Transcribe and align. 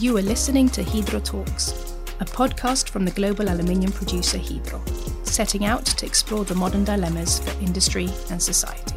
You 0.00 0.16
are 0.16 0.22
listening 0.22 0.68
to 0.68 0.84
Hydro 0.84 1.18
Talks, 1.18 1.72
a 2.20 2.24
podcast 2.24 2.88
from 2.88 3.04
the 3.04 3.10
global 3.10 3.48
aluminium 3.48 3.90
producer 3.90 4.38
Hydro, 4.38 4.80
setting 5.24 5.64
out 5.64 5.84
to 5.86 6.06
explore 6.06 6.44
the 6.44 6.54
modern 6.54 6.84
dilemmas 6.84 7.40
for 7.40 7.50
industry 7.60 8.08
and 8.30 8.40
society. 8.40 8.94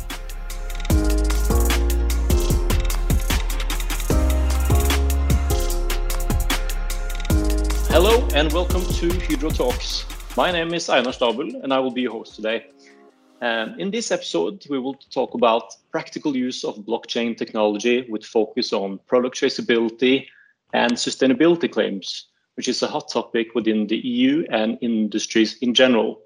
Hello 7.89 8.27
and 8.35 8.53
welcome 8.53 8.85
to 8.85 9.09
Hydro 9.21 9.49
Talks. 9.49 10.05
My 10.37 10.51
name 10.51 10.71
is 10.75 10.87
Einar 10.87 11.13
Stabel 11.13 11.63
and 11.63 11.73
I 11.73 11.79
will 11.79 11.89
be 11.89 12.01
your 12.01 12.11
host 12.11 12.35
today. 12.35 12.67
Um, 13.41 13.73
in 13.79 13.89
this 13.89 14.11
episode, 14.11 14.63
we 14.69 14.77
will 14.77 14.99
talk 15.09 15.33
about 15.33 15.73
practical 15.89 16.37
use 16.37 16.63
of 16.63 16.75
blockchain 16.75 17.35
technology 17.35 18.05
with 18.07 18.23
focus 18.23 18.71
on 18.71 18.99
product 19.07 19.35
traceability 19.35 20.27
and 20.73 20.93
sustainability 20.93 21.71
claims, 21.71 22.27
which 22.55 22.67
is 22.67 22.81
a 22.83 22.87
hot 22.87 23.09
topic 23.11 23.55
within 23.55 23.87
the 23.87 23.97
EU 23.97 24.45
and 24.49 24.77
industries 24.81 25.57
in 25.61 25.73
general. 25.73 26.21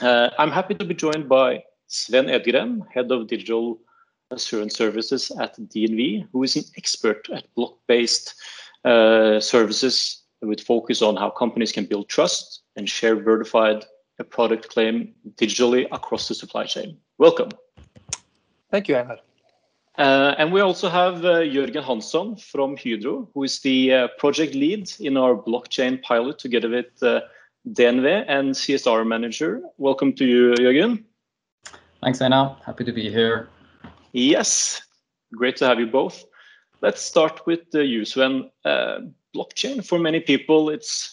Uh, 0.00 0.30
I'm 0.38 0.50
happy 0.50 0.74
to 0.74 0.84
be 0.84 0.94
joined 0.94 1.28
by 1.28 1.64
Sven 1.86 2.26
Edgren, 2.26 2.82
Head 2.92 3.10
of 3.10 3.26
Digital 3.26 3.78
Assurance 4.30 4.74
Services 4.74 5.30
at 5.38 5.58
DNV, 5.58 6.28
who 6.32 6.42
is 6.42 6.56
an 6.56 6.64
expert 6.76 7.28
at 7.30 7.52
block-based 7.54 8.34
uh, 8.84 9.40
services 9.40 10.22
with 10.40 10.60
focus 10.60 11.02
on 11.02 11.16
how 11.16 11.30
companies 11.30 11.70
can 11.70 11.84
build 11.86 12.08
trust 12.08 12.62
and 12.76 12.88
share 12.88 13.16
verified 13.16 13.84
product 14.22 14.68
claim 14.68 15.14
digitally 15.36 15.86
across 15.92 16.28
the 16.28 16.34
supply 16.34 16.64
chain. 16.64 16.96
Welcome. 17.18 17.50
Thank 18.70 18.88
you, 18.88 18.96
Einar. 18.96 19.18
Uh, 19.98 20.34
and 20.38 20.52
we 20.52 20.60
also 20.60 20.88
have 20.88 21.24
uh, 21.24 21.40
Jørgen 21.40 21.82
Hansson 21.82 22.36
from 22.36 22.76
Hydro, 22.76 23.28
who 23.34 23.42
is 23.44 23.60
the 23.60 23.92
uh, 23.92 24.08
project 24.18 24.54
lead 24.54 24.90
in 25.00 25.18
our 25.18 25.34
blockchain 25.34 26.02
pilot 26.02 26.38
together 26.38 26.70
with 26.70 27.02
uh, 27.02 27.20
DNV 27.68 28.24
and 28.26 28.54
CSR 28.54 29.06
manager. 29.06 29.60
Welcome 29.76 30.14
to 30.14 30.24
you, 30.24 30.54
Jørgen. 30.54 31.04
Thanks, 32.02 32.22
Einar. 32.22 32.56
Happy 32.64 32.84
to 32.84 32.92
be 32.92 33.10
here. 33.10 33.48
Yes, 34.12 34.80
great 35.34 35.56
to 35.56 35.66
have 35.66 35.78
you 35.78 35.86
both. 35.86 36.24
Let's 36.80 37.02
start 37.02 37.46
with 37.46 37.60
uh, 37.74 37.80
you, 37.80 38.04
Sven. 38.06 38.50
Uh, 38.64 39.00
blockchain, 39.36 39.84
for 39.84 39.98
many 39.98 40.20
people, 40.20 40.70
it's 40.70 41.12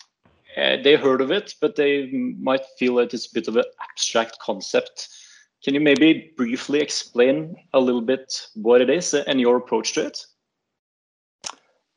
uh, 0.58 0.78
they 0.84 0.96
heard 0.96 1.22
of 1.22 1.32
it, 1.32 1.54
but 1.62 1.76
they 1.76 2.08
might 2.40 2.66
feel 2.78 2.96
that 2.96 3.14
it's 3.14 3.28
a 3.28 3.34
bit 3.34 3.48
of 3.48 3.58
an 3.58 3.66
abstract 3.82 4.40
concept. 4.40 5.10
Can 5.64 5.74
you 5.74 5.82
maybe 5.82 6.32
briefly 6.38 6.80
explain 6.80 7.56
a 7.74 7.80
little 7.80 8.02
bit 8.02 8.48
what 8.56 8.82
it 8.82 8.90
is 8.90 9.14
and 9.14 9.42
your 9.42 9.58
approach 9.58 9.94
to 9.94 10.06
it? 10.06 10.26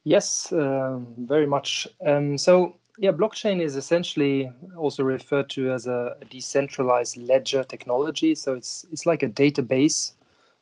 Yes, 0.05 0.53
uh, 0.53 0.99
very 1.19 1.47
much. 1.47 1.87
Um, 2.05 2.37
so, 2.37 2.77
yeah, 2.99 3.13
blockchain 3.13 3.61
is 3.61 3.77
essentially 3.77 4.51
also 4.77 5.05
referred 5.05 5.49
to 5.51 5.71
as 5.71 5.87
a 5.87 6.17
decentralized 6.29 7.17
ledger 7.17 7.63
technology. 7.63 8.35
So 8.35 8.55
it's 8.55 8.85
it's 8.91 9.07
like 9.07 9.23
a 9.23 9.29
database, 9.29 10.13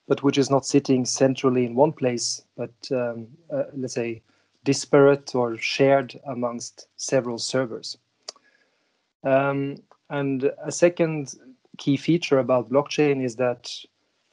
but 0.07 0.23
which 0.23 0.37
is 0.37 0.51
not 0.51 0.67
sitting 0.67 1.07
centrally 1.07 1.65
in 1.65 1.75
one 1.75 1.93
place, 1.93 2.43
but 2.57 2.75
um, 2.93 3.29
uh, 3.51 3.65
let's 3.75 3.95
say 3.95 4.23
disparate 4.65 5.35
or 5.35 5.57
shared 5.57 6.21
amongst 6.27 6.89
several 6.97 7.39
servers. 7.39 7.97
Um, 9.25 9.77
and 10.11 10.53
a 10.63 10.73
second 10.73 11.35
key 11.81 11.97
feature 11.97 12.39
about 12.39 12.71
blockchain 12.71 13.25
is 13.25 13.35
that 13.37 13.75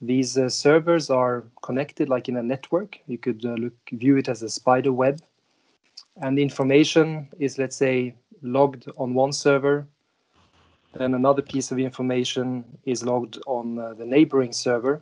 these 0.01 0.37
uh, 0.37 0.49
servers 0.49 1.09
are 1.09 1.45
connected 1.63 2.09
like 2.09 2.29
in 2.29 2.37
a 2.37 2.43
network. 2.43 2.99
You 3.07 3.17
could 3.17 3.43
uh, 3.43 3.53
look 3.53 3.73
view 3.91 4.17
it 4.17 4.29
as 4.29 4.43
a 4.43 4.49
spider 4.49 4.91
web. 4.91 5.19
And 6.21 6.37
the 6.37 6.43
information 6.43 7.29
is, 7.39 7.57
let's 7.57 7.75
say, 7.75 8.13
logged 8.41 8.85
on 8.97 9.13
one 9.13 9.31
server. 9.31 9.87
Then 10.93 11.15
another 11.15 11.41
piece 11.41 11.71
of 11.71 11.79
information 11.79 12.63
is 12.85 13.03
logged 13.03 13.39
on 13.47 13.79
uh, 13.79 13.93
the 13.93 14.05
neighboring 14.05 14.51
server 14.51 15.01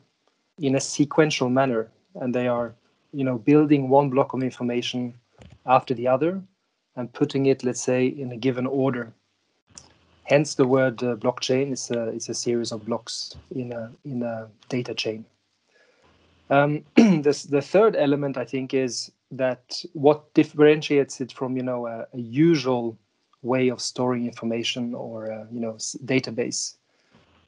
in 0.59 0.75
a 0.75 0.79
sequential 0.79 1.49
manner. 1.49 1.89
And 2.15 2.33
they 2.33 2.47
are, 2.47 2.75
you 3.11 3.25
know, 3.25 3.37
building 3.37 3.89
one 3.89 4.09
block 4.09 4.33
of 4.33 4.43
information 4.43 5.15
after 5.65 5.93
the 5.93 6.07
other 6.07 6.41
and 6.95 7.11
putting 7.11 7.47
it, 7.47 7.63
let's 7.63 7.81
say, 7.81 8.05
in 8.05 8.31
a 8.31 8.37
given 8.37 8.67
order 8.67 9.13
Hence, 10.25 10.55
the 10.55 10.67
word 10.67 11.03
uh, 11.03 11.15
blockchain 11.15 11.71
is 11.71 11.91
a, 11.91 12.09
is 12.09 12.29
a 12.29 12.33
series 12.33 12.71
of 12.71 12.85
blocks 12.85 13.35
in 13.51 13.71
a, 13.71 13.91
in 14.03 14.23
a 14.23 14.47
data 14.69 14.93
chain. 14.93 15.23
Um, 16.49 16.83
this, 16.95 17.43
the 17.43 17.61
third 17.61 17.95
element, 17.95 18.37
I 18.37 18.45
think, 18.45 18.73
is 18.73 19.11
that 19.31 19.83
what 19.93 20.33
differentiates 20.33 21.21
it 21.21 21.31
from, 21.31 21.55
you 21.55 21.63
know, 21.63 21.87
a, 21.87 22.07
a 22.13 22.19
usual 22.19 22.97
way 23.43 23.69
of 23.69 23.79
storing 23.79 24.25
information 24.25 24.95
or, 24.95 25.25
a, 25.25 25.47
you 25.51 25.59
know, 25.59 25.73
database. 26.05 26.75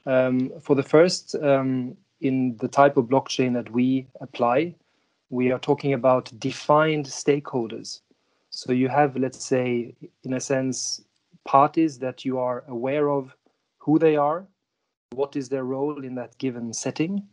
Um, 0.06 0.52
for 0.62 0.76
the 0.76 0.84
first, 0.84 1.36
um, 1.36 1.98
in 2.22 2.58
the 2.58 2.68
type 2.68 2.98
of 2.98 3.06
blockchain 3.06 3.54
that 3.54 3.72
we 3.72 4.08
apply, 4.22 4.76
we 5.30 5.52
are 5.52 5.60
talking 5.60 5.94
about 5.94 6.32
defined 6.40 7.06
stakeholders. 7.06 8.02
So 8.52 8.72
you 8.72 8.88
have, 8.88 9.18
let's 9.18 9.44
say, 9.44 9.96
in 10.24 10.34
a 10.34 10.40
sense, 10.40 11.02
parties 11.48 11.98
that 12.00 12.26
you 12.26 12.38
are 12.38 12.64
aware 12.68 13.10
of 13.10 13.36
who 13.80 13.98
they 13.98 14.18
are, 14.18 14.46
what 15.12 15.36
is 15.36 15.50
their 15.50 15.64
role 15.64 16.04
in 16.04 16.14
that 16.16 16.38
given 16.38 16.74
setting. 16.74 17.24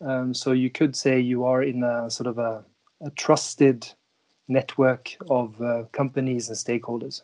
Um, 0.00 0.32
so 0.32 0.52
you 0.52 0.70
could 0.70 0.94
say 0.96 1.20
you 1.20 1.44
are 1.44 1.62
in 1.62 1.82
a 1.82 2.08
sort 2.10 2.28
of 2.28 2.38
a, 2.38 2.64
a 3.02 3.10
trusted 3.10 3.86
network 4.48 5.16
of 5.28 5.60
uh, 5.60 5.84
companies 5.92 6.48
and 6.48 6.56
stakeholders. 6.56 7.22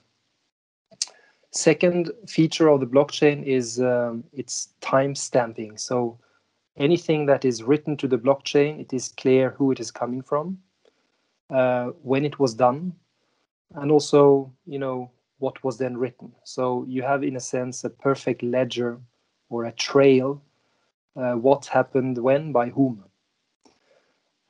Second 1.53 2.11
feature 2.27 2.69
of 2.69 2.81
the 2.81 2.87
blockchain 2.87 3.45
is 3.45 3.81
um, 3.81 4.25
its 4.33 4.75
time 4.81 5.15
stamping. 5.15 5.79
So 5.79 6.19
anything 6.77 7.27
that 7.27 7.45
is 7.45 7.63
written 7.63 7.97
to 7.99 8.09
the 8.09 8.19
blockchain, 8.19 8.81
it 8.81 8.93
is 8.93 9.09
clear 9.17 9.51
who 9.51 9.73
it 9.73 9.81
is 9.81 9.91
coming 9.91 10.23
from, 10.23 10.59
uh, 11.51 11.87
when 12.03 12.25
it 12.25 12.39
was 12.39 12.53
done, 12.55 12.93
and 13.75 13.91
also, 13.91 14.53
you 14.67 14.79
know, 14.79 15.11
what 15.39 15.63
was 15.63 15.79
then 15.79 15.97
written. 15.97 16.33
So 16.45 16.85
you 16.89 17.03
have, 17.03 17.23
in 17.23 17.37
a 17.37 17.41
sense, 17.41 17.85
a 17.85 17.91
perfect 17.91 18.43
ledger 18.43 18.99
or 19.49 19.65
a 19.65 19.73
trail 19.73 20.43
uh, 21.17 21.33
what 21.33 21.67
happened 21.67 22.19
when 22.19 22.53
by 22.53 22.69
whom. 22.69 23.05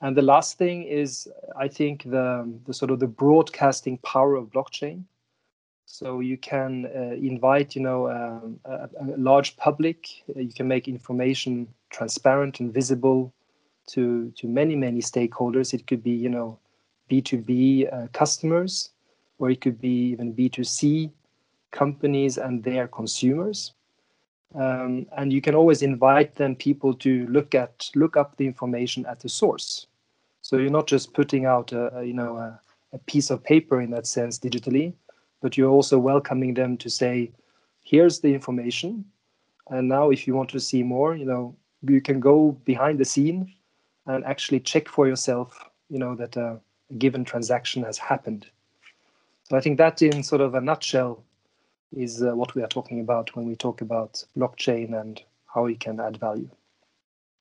And 0.01 0.17
the 0.17 0.23
last 0.23 0.59
thing 0.59 0.83
is, 0.85 1.29
I 1.57 1.69
think, 1.69 2.05
the, 2.05 2.53
the 2.67 2.75
sort 2.75 2.91
of 2.91 3.01
the 3.01 3.07
broadcasting 3.07 3.99
power 3.99 4.37
of 4.37 4.51
blockchain. 4.51 5.05
So 5.87 6.21
you 6.21 6.37
can 6.37 6.87
uh, 6.95 7.15
invite, 7.15 7.77
you 7.77 7.83
know, 7.83 8.11
um, 8.11 8.61
a, 8.65 8.89
a, 9.01 9.17
large 9.17 9.57
public. 9.57 10.09
You 10.35 10.53
can 10.53 10.67
make 10.67 10.89
information 10.89 11.69
transparent 11.91 12.59
and 12.59 12.75
visible 12.75 13.33
to 13.91 14.33
to 14.37 14.49
many 14.49 14.75
many 14.75 15.01
stakeholders. 15.01 15.73
It 15.73 15.87
could 15.87 16.03
be, 16.03 16.11
you 16.11 16.29
know, 16.29 16.59
B 17.07 17.23
two 17.23 17.39
B 17.39 17.87
uh, 17.87 18.09
customers 18.13 18.91
or 19.39 19.51
it 19.51 19.61
could 19.61 19.81
be 19.81 20.11
even 20.13 20.35
B2C 20.35 21.11
companies 21.71 22.39
and 22.39 22.63
their 22.63 22.89
consumers. 22.89 23.73
Um, 24.55 25.07
and 25.17 25.33
you 25.33 25.41
can 25.41 25.55
always 25.55 25.83
invite 25.83 26.35
them 26.37 26.57
people 26.57 26.95
to 26.95 27.27
look 27.27 27.55
at 27.55 27.91
look 27.95 28.17
up 28.17 28.37
the 28.37 28.47
information 28.47 29.05
at 29.07 29.21
the 29.21 29.29
source. 29.29 29.87
So 30.41 30.57
you're 30.57 30.71
not 30.71 30.87
just 30.87 31.13
putting 31.13 31.45
out 31.45 31.73
a, 31.73 31.99
a 31.99 32.05
you 32.05 32.15
know 32.15 32.37
a, 32.37 32.61
a, 32.93 32.99
piece 32.99 33.31
of 33.31 33.43
paper 33.43 33.81
in 33.81 33.91
that 33.91 34.07
sense 34.07 34.39
digitally, 34.39 34.95
but 35.43 35.57
you're 35.57 35.77
also 35.79 35.99
welcoming 35.99 36.55
them 36.55 36.77
to 36.79 36.89
say, 36.89 37.33
here's 37.83 38.21
the 38.21 38.33
information, 38.33 39.05
and 39.69 39.89
now 39.89 40.11
if 40.11 40.27
you 40.27 40.35
want 40.35 40.51
to 40.51 40.61
see 40.61 40.83
more, 40.83 41.17
you 41.17 41.27
know 41.27 41.55
you 41.83 42.01
can 42.01 42.21
go 42.21 42.53
behind 42.65 42.99
the 42.99 43.05
scene 43.05 43.53
and 44.07 44.25
actually 44.25 44.61
check 44.61 44.89
for 44.89 45.07
yourself, 45.07 45.69
you 45.91 45.99
know 45.99 46.15
that 46.15 46.37
a 46.37 46.61
given 46.97 47.25
transaction 47.25 47.83
has 47.83 47.99
happened. 47.99 48.47
So 49.49 49.57
I 49.57 49.61
think 49.61 49.79
that, 49.79 50.03
in 50.03 50.25
sort 50.25 50.41
of 50.41 50.57
a 50.57 50.61
nutshell, 50.61 51.23
is 51.97 52.21
uh, 52.21 52.35
what 52.35 52.57
we 52.57 52.63
are 52.63 52.69
talking 52.69 52.99
about 52.99 53.37
when 53.37 53.47
we 53.47 53.55
talk 53.55 53.81
about 53.81 54.25
blockchain 54.37 55.01
and 55.01 55.23
how 55.47 55.65
we 55.67 55.77
can 55.77 56.01
add 56.01 56.17
value. 56.17 56.51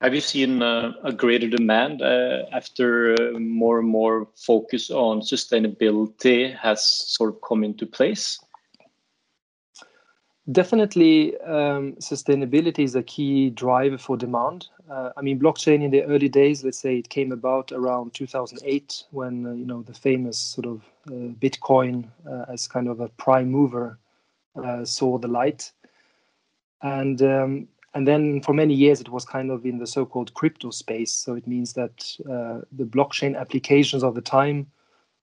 Have 0.02 0.14
you 0.14 0.22
seen 0.22 0.62
uh, 0.62 0.94
a 1.04 1.12
greater 1.12 1.48
demand 1.48 2.04
uh, 2.04 2.44
after 2.52 3.14
uh, 3.14 3.40
more 3.40 3.80
and 3.80 3.88
more 3.88 4.28
focus 4.36 4.92
on 4.92 5.22
sustainability 5.22 6.56
has 6.56 6.86
sort 6.86 7.32
of 7.32 7.42
come 7.42 7.64
into 7.64 7.88
place? 7.88 8.40
Definitely, 10.52 11.36
um, 11.40 11.94
sustainability 11.94 12.84
is 12.84 12.94
a 12.96 13.02
key 13.02 13.50
driver 13.50 13.98
for 13.98 14.16
demand. 14.16 14.68
Uh, 14.88 15.10
I 15.18 15.22
mean, 15.22 15.40
blockchain 15.40 15.82
in 15.82 15.90
the 15.90 16.04
early 16.04 16.30
days, 16.30 16.64
let's 16.64 16.78
say 16.78 16.98
it 16.98 17.10
came 17.10 17.32
about 17.32 17.72
around 17.72 18.14
2008 18.14 19.06
when 19.10 19.48
uh, 19.48 19.54
you 19.54 19.66
know 19.66 19.82
the 19.82 19.94
famous 19.96 20.38
sort 20.38 20.68
of 20.68 20.84
uh, 21.08 21.34
Bitcoin 21.40 22.08
uh, 22.30 22.46
as 22.48 22.68
kind 22.68 22.88
of 22.88 23.00
a 23.00 23.10
prime 23.10 23.50
mover 23.50 23.98
uh, 24.56 24.86
saw 24.86 25.18
the 25.18 25.28
light, 25.28 25.72
and 26.84 27.24
um, 27.24 27.68
and 27.96 28.08
then 28.08 28.40
for 28.42 28.54
many 28.54 28.76
years 28.76 29.02
it 29.02 29.10
was 29.10 29.26
kind 29.26 29.50
of 29.50 29.66
in 29.66 29.80
the 29.80 29.88
so-called 29.88 30.32
crypto 30.36 30.70
space. 30.70 31.12
So 31.12 31.34
it 31.34 31.48
means 31.48 31.74
that 31.74 32.06
uh, 32.30 32.62
the 32.72 32.86
blockchain 32.86 33.36
applications 33.36 34.04
of 34.04 34.14
the 34.14 34.22
time 34.22 34.68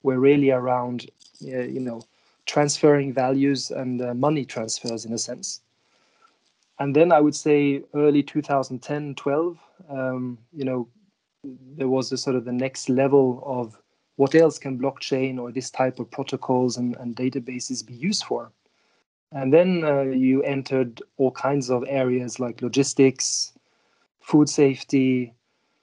were 0.03 0.19
really 0.19 0.51
around, 0.51 1.09
you 1.39 1.79
know, 1.79 2.03
transferring 2.47 3.13
values 3.13 3.71
and 3.71 4.03
uh, 4.03 4.15
money 4.15 4.45
transfers 4.45 5.05
in 5.05 5.13
a 5.13 5.19
sense. 5.19 5.61
And 6.79 6.97
then 6.97 7.13
I 7.13 7.21
would 7.21 7.37
say 7.37 7.83
early 7.95 8.23
2010, 8.23 9.15
12, 9.15 9.59
um, 9.89 10.39
you 10.53 10.65
know, 10.65 10.89
there 11.77 11.89
was 11.89 12.11
a 12.13 12.17
sort 12.17 12.37
of 12.37 12.45
the 12.45 12.53
next 12.53 12.89
level 12.89 13.43
of 13.45 13.79
what 14.17 14.35
else 14.35 14.59
can 14.59 14.79
blockchain 14.79 15.39
or 15.39 15.51
this 15.51 15.71
type 15.71 15.99
of 15.99 16.11
protocols 16.11 16.77
and, 16.77 16.97
and 16.97 17.17
databases 17.17 17.87
be 17.87 17.95
used 17.95 18.25
for? 18.25 18.51
And 19.33 19.53
then 19.53 19.85
uh, 19.85 20.03
you 20.03 20.43
entered 20.43 21.03
all 21.17 21.31
kinds 21.31 21.71
of 21.71 21.85
areas 21.89 22.39
like 22.39 22.63
logistics, 22.63 23.53
food 24.21 24.49
safety, 24.49 25.33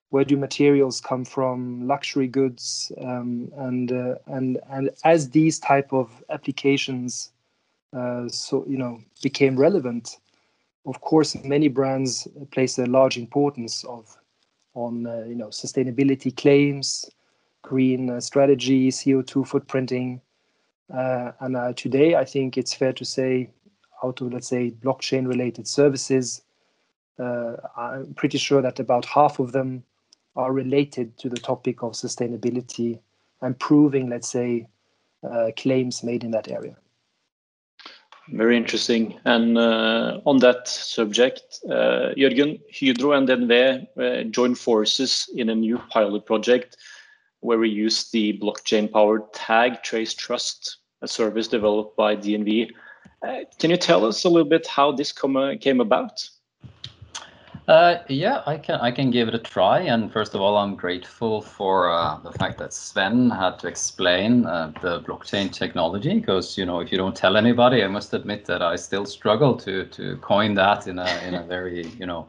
where 0.10 0.26
do 0.26 0.36
materials 0.36 1.00
come 1.00 1.24
from, 1.24 1.88
luxury 1.88 2.28
goods, 2.28 2.92
um, 3.02 3.52
and 3.58 3.92
uh, 3.92 4.16
and 4.28 4.60
and 4.70 4.90
as 5.04 5.30
these 5.30 5.60
type 5.60 5.94
of 5.94 6.24
applications, 6.30 7.32
uh, 7.96 8.28
so 8.28 8.66
you 8.68 8.78
know, 8.78 9.00
became 9.22 9.56
relevant, 9.56 10.18
of 10.86 11.02
course, 11.02 11.36
many 11.44 11.68
brands 11.68 12.28
place 12.52 12.80
a 12.80 12.86
large 12.86 13.18
importance 13.18 13.84
of 13.84 14.18
on 14.74 15.06
uh, 15.06 15.26
you 15.28 15.36
know 15.36 15.48
sustainability 15.48 16.36
claims, 16.36 17.06
green 17.62 18.10
uh, 18.10 18.20
strategy, 18.20 18.90
CO2 18.90 19.48
footprinting, 19.48 20.22
uh, 20.92 21.34
and 21.42 21.56
uh, 21.56 21.74
today 21.74 22.16
I 22.16 22.26
think 22.26 22.58
it's 22.58 22.74
fair 22.74 22.94
to 22.94 23.06
say, 23.06 23.52
out 24.04 24.22
of 24.22 24.34
let's 24.34 24.48
say 24.48 24.72
blockchain 24.72 25.28
related 25.28 25.68
services, 25.68 26.42
I'm 27.20 28.14
pretty 28.16 28.40
sure 28.40 28.62
that 28.64 28.80
about 28.80 29.06
half 29.06 29.38
of 29.40 29.52
them 29.52 29.84
are 30.36 30.54
related 30.54 31.18
to 31.18 31.30
the 31.30 31.38
topic 31.38 31.84
of 31.84 31.94
sustainability 31.94 33.00
and 33.42 33.60
proving, 33.60 34.10
let's 34.10 34.30
say, 34.30 34.68
uh, 35.24 35.52
claims 35.58 36.04
made 36.04 36.24
in 36.24 36.32
that 36.32 36.50
area. 36.50 36.76
Very 38.32 38.56
interesting. 38.56 39.20
And 39.26 39.58
uh, 39.58 40.22
on 40.26 40.38
that 40.40 40.68
subject, 40.68 41.60
uh, 41.66 42.14
Jørgen, 42.16 42.60
Hydro 42.72 43.14
and 43.14 43.28
DNV 43.28 43.88
uh, 43.98 44.24
joined 44.30 44.60
forces 44.60 45.30
in 45.36 45.50
a 45.50 45.56
new 45.56 45.80
pilot 45.90 46.26
project 46.26 46.78
where 47.40 47.58
we 47.58 47.70
use 47.70 48.12
the 48.12 48.38
blockchain-powered 48.40 49.34
tag 49.34 49.82
Trace 49.82 50.14
Trust, 50.14 50.78
a 51.02 51.08
service 51.08 51.48
developed 51.48 51.98
by 51.98 52.16
DNV. 52.16 52.70
Uh, 53.26 53.40
can 53.58 53.72
you 53.72 53.78
tell 53.78 54.06
us 54.06 54.24
a 54.26 54.30
little 54.30 54.48
bit 54.48 54.68
how 54.68 54.92
this 54.92 55.12
come, 55.12 55.58
came 55.60 55.80
about? 55.80 56.30
Uh, 57.70 58.02
yeah, 58.08 58.42
I 58.48 58.58
can 58.58 58.80
I 58.82 58.90
can 58.90 59.12
give 59.12 59.28
it 59.28 59.36
a 59.36 59.38
try. 59.38 59.82
And 59.82 60.12
first 60.12 60.34
of 60.34 60.42
all, 60.42 60.58
I'm 60.58 60.74
grateful 60.74 61.40
for 61.40 61.92
uh, 61.92 62.18
the 62.24 62.32
fact 62.32 62.58
that 62.58 62.74
Sven 62.74 63.30
had 63.30 63.60
to 63.60 63.68
explain 63.68 64.48
uh, 64.48 64.74
the 64.82 65.02
blockchain 65.02 65.52
technology 65.52 66.16
because 66.16 66.58
you 66.58 66.66
know 66.66 66.80
if 66.80 66.92
you 66.92 66.98
don't 66.98 67.16
tell 67.16 67.38
anybody, 67.38 67.84
I 67.84 67.88
must 67.88 68.12
admit 68.16 68.46
that 68.46 68.64
I 68.64 68.76
still 68.76 69.06
struggle 69.06 69.56
to 69.58 69.86
to 69.86 70.18
coin 70.18 70.56
that 70.56 70.88
in 70.88 70.98
a 70.98 71.22
in 71.28 71.36
a 71.36 71.44
very 71.44 71.86
you 72.00 72.08
know 72.08 72.28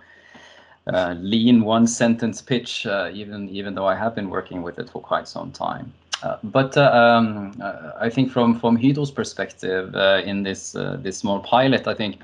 uh, 0.89 1.15
lean 1.19 1.65
one 1.65 1.87
sentence 1.87 2.43
pitch, 2.43 2.85
uh, 2.85 3.11
even 3.11 3.49
even 3.49 3.75
though 3.75 3.87
I 3.87 3.95
have 3.95 4.15
been 4.15 4.29
working 4.29 4.61
with 4.61 4.79
it 4.79 4.91
for 4.91 5.01
quite 5.01 5.27
some 5.27 5.53
time. 5.53 5.91
Uh, 6.23 6.37
but 6.43 6.77
um, 6.77 7.55
I 7.99 8.11
think 8.11 8.31
from 8.31 8.61
from 8.61 8.77
Hydro's 8.77 9.11
perspective 9.11 9.95
in 10.27 10.43
this 10.43 10.73
this 11.03 11.17
small 11.17 11.41
pilot, 11.41 11.89
I 11.89 11.95
think 11.95 12.21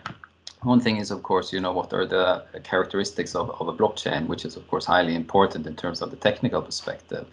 one 0.67 0.81
thing 0.81 0.97
is, 0.99 1.11
of 1.11 1.23
course, 1.23 1.53
you 1.53 1.61
know, 1.61 1.73
what 1.73 1.93
are 1.93 2.07
the 2.07 2.45
characteristics 2.65 3.35
of, 3.35 3.51
of 3.61 3.69
a 3.69 3.73
blockchain, 3.73 4.27
which 4.27 4.45
is, 4.45 4.57
of 4.57 4.67
course, 4.69 4.85
highly 4.85 5.15
important 5.15 5.67
in 5.67 5.77
terms 5.77 6.03
of 6.03 6.11
the 6.11 6.17
technical 6.17 6.61
perspective. 6.61 7.27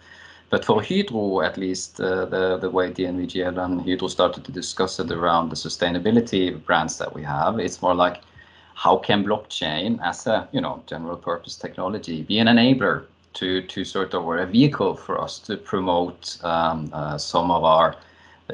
But 0.50 0.64
for 0.64 0.82
Hydro, 0.82 1.40
at 1.40 1.56
least, 1.56 2.00
uh, 2.00 2.26
the, 2.26 2.58
the 2.58 2.70
way 2.70 2.90
DNVGL 2.90 3.58
and 3.64 3.82
Hydro 3.82 4.08
started 4.08 4.44
to 4.44 4.52
discuss 4.52 5.00
it 5.00 5.10
around 5.10 5.50
the 5.50 5.56
sustainability 5.56 6.64
brands 6.64 6.98
that 6.98 7.14
we 7.14 7.22
have, 7.24 7.58
it's 7.58 7.82
more 7.82 7.94
like 7.94 8.20
how 8.74 8.96
can 8.96 9.24
blockchain 9.24 9.98
as 10.02 10.26
a 10.26 10.48
you 10.52 10.60
know 10.60 10.82
general 10.86 11.16
purpose 11.16 11.56
technology 11.56 12.22
be 12.22 12.38
an 12.38 12.48
enabler 12.48 13.06
to 13.32 13.62
to 13.62 13.84
sort 13.84 14.14
of 14.14 14.24
or 14.24 14.38
a 14.38 14.46
vehicle 14.46 14.94
for 14.96 15.20
us 15.20 15.38
to 15.38 15.56
promote 15.56 16.38
um, 16.44 16.90
uh, 16.92 17.16
some 17.16 17.50
of 17.50 17.64
our 17.64 17.96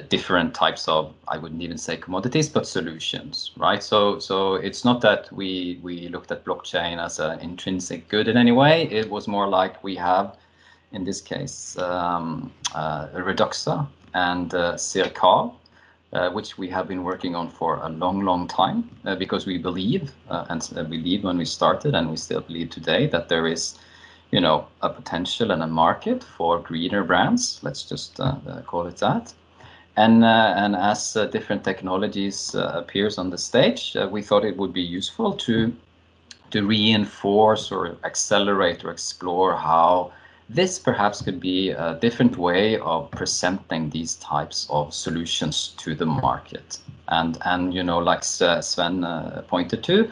different 0.09 0.55
types 0.55 0.87
of 0.89 1.15
I 1.29 1.39
wouldn't 1.39 1.63
even 1.63 1.79
say 1.79 1.97
commodities, 1.97 2.49
but 2.49 2.67
solutions, 2.67 3.51
right? 3.57 3.83
So 3.83 4.19
so 4.19 4.55
it's 4.55 4.85
not 4.85 5.01
that 5.01 5.33
we 5.33 5.81
we 5.83 6.09
looked 6.09 6.31
at 6.31 6.45
blockchain 6.45 7.05
as 7.05 7.19
an 7.19 7.41
intrinsic 7.41 8.09
good 8.09 8.29
in 8.29 8.37
any 8.37 8.53
way. 8.53 8.85
It 8.91 9.11
was 9.11 9.27
more 9.27 9.49
like 9.49 9.83
we 9.83 9.97
have, 9.97 10.37
in 10.93 11.05
this 11.05 11.21
case, 11.21 11.77
um, 11.79 12.53
uh, 12.75 13.09
Reduxa 13.09 13.87
and 14.15 14.55
uh, 14.55 14.77
uh, 16.13 16.31
which 16.31 16.59
we 16.59 16.69
have 16.69 16.89
been 16.89 17.05
working 17.05 17.37
on 17.37 17.49
for 17.49 17.77
a 17.77 17.89
long, 17.89 18.21
long 18.23 18.49
time 18.49 18.91
uh, 19.05 19.15
because 19.15 19.47
we 19.47 19.59
believe 19.59 20.13
uh, 20.29 20.45
and 20.49 20.69
believe 20.91 21.25
when 21.25 21.39
we 21.39 21.45
started 21.45 21.95
and 21.95 22.11
we 22.11 22.17
still 22.17 22.41
believe 22.41 22.71
today 22.71 23.07
that 23.07 23.29
there 23.29 23.47
is 23.47 23.79
you 24.33 24.41
know 24.41 24.67
a 24.83 24.89
potential 24.89 25.51
and 25.51 25.63
a 25.63 25.67
market 25.67 26.23
for 26.25 26.59
greener 26.61 27.05
brands 27.05 27.61
let's 27.63 27.85
just 27.85 28.19
uh, 28.21 28.37
call 28.67 28.87
it 28.87 28.97
that 28.97 29.33
and, 30.01 30.25
uh, 30.25 30.55
and 30.57 30.75
as 30.75 31.15
uh, 31.15 31.27
different 31.27 31.63
technologies 31.63 32.55
uh, 32.55 32.73
appears 32.75 33.19
on 33.19 33.29
the 33.29 33.37
stage, 33.37 33.97
we 34.11 34.23
thought 34.23 34.45
it 34.45 34.57
would 34.57 34.73
be 34.73 34.83
useful 34.83 35.35
to, 35.35 35.75
to 36.53 36.67
reinforce 36.67 37.71
or 37.71 37.97
accelerate 38.05 38.83
or 38.83 38.91
explore 38.91 39.55
how 39.55 40.13
this 40.49 40.79
perhaps 40.79 41.21
could 41.23 41.39
be 41.39 41.71
a 41.71 41.99
different 42.01 42.39
way 42.39 42.79
of 42.79 43.11
presenting 43.11 43.91
these 43.91 44.17
types 44.17 44.67
of 44.71 44.95
solutions 44.95 45.75
to 45.77 45.95
the 45.95 46.07
market. 46.07 46.79
And, 47.09 47.37
and 47.45 47.75
you 47.75 47.83
know, 47.83 47.99
like 47.99 48.25
Sven 48.25 49.05
uh, 49.05 49.45
pointed 49.49 49.85
to, 49.85 50.11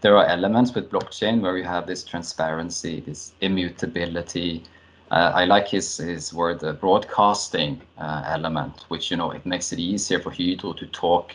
there 0.00 0.16
are 0.16 0.26
elements 0.26 0.74
with 0.74 0.90
blockchain 0.90 1.40
where 1.42 1.58
you 1.58 1.64
have 1.64 1.86
this 1.86 2.04
transparency, 2.04 3.00
this 3.00 3.32
immutability, 3.42 4.64
uh, 5.10 5.32
I 5.34 5.44
like 5.44 5.68
his 5.68 5.98
his 5.98 6.32
word 6.34 6.60
the 6.60 6.72
broadcasting 6.72 7.80
uh, 7.98 8.22
element, 8.26 8.84
which 8.88 9.10
you 9.10 9.16
know 9.16 9.30
it 9.30 9.46
makes 9.46 9.72
it 9.72 9.78
easier 9.78 10.18
for 10.18 10.30
Hydro 10.30 10.72
to 10.74 10.86
talk 10.86 11.32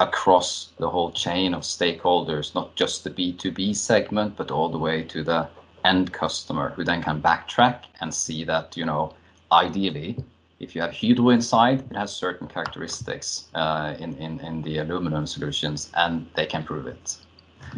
across 0.00 0.72
the 0.78 0.88
whole 0.88 1.10
chain 1.10 1.54
of 1.54 1.62
stakeholders, 1.62 2.54
not 2.54 2.74
just 2.76 3.04
the 3.04 3.10
B2B 3.10 3.74
segment, 3.74 4.36
but 4.36 4.50
all 4.50 4.68
the 4.68 4.78
way 4.78 5.02
to 5.04 5.24
the 5.24 5.48
end 5.84 6.12
customer, 6.12 6.70
who 6.70 6.84
then 6.84 7.02
can 7.02 7.20
backtrack 7.22 7.84
and 8.00 8.12
see 8.12 8.44
that 8.44 8.76
you 8.76 8.84
know 8.84 9.14
ideally, 9.50 10.16
if 10.60 10.74
you 10.74 10.82
have 10.82 10.94
Hydro 10.94 11.30
inside, 11.30 11.80
it 11.90 11.96
has 11.96 12.14
certain 12.14 12.46
characteristics 12.46 13.48
uh, 13.54 13.94
in, 13.98 14.16
in 14.18 14.40
in 14.40 14.62
the 14.62 14.78
aluminum 14.78 15.26
solutions, 15.26 15.90
and 15.94 16.26
they 16.34 16.46
can 16.46 16.62
prove 16.62 16.86
it. 16.86 17.16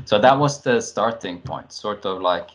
So 0.05 0.19
that 0.19 0.39
was 0.39 0.61
the 0.63 0.81
starting 0.81 1.41
point, 1.41 1.73
sort 1.73 2.05
of 2.05 2.21
like 2.21 2.51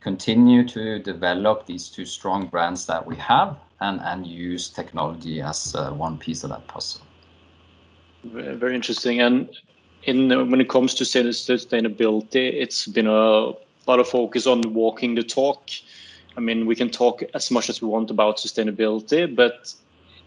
continue 0.00 0.66
to 0.68 0.98
develop 0.98 1.66
these 1.66 1.88
two 1.88 2.04
strong 2.04 2.46
brands 2.46 2.86
that 2.86 3.04
we 3.06 3.16
have 3.16 3.56
and, 3.80 4.26
use 4.26 4.68
technology 4.68 5.40
as 5.40 5.74
uh, 5.74 5.90
one 5.90 6.18
piece 6.18 6.44
of 6.44 6.50
that 6.50 6.66
puzzle. 6.66 7.00
Very 8.24 8.74
interesting. 8.74 9.18
When 9.18 10.60
it 10.60 10.68
comes 10.68 10.94
to 10.94 11.04
sustainability, 11.04 12.52
it's 12.54 12.86
been 12.86 13.06
a 13.06 13.52
lot 13.86 13.98
of 14.00 14.08
focus 14.08 14.46
on 14.46 14.74
walking 14.74 15.14
the 15.14 15.22
talk. 15.22 15.70
I 16.36 16.40
mean, 16.40 16.66
we 16.66 16.76
can 16.76 16.90
talk 16.90 17.22
as 17.34 17.50
much 17.50 17.70
as 17.70 17.80
we 17.80 17.88
want 17.88 18.10
about 18.10 18.36
sustainability, 18.36 19.34
but 19.34 19.72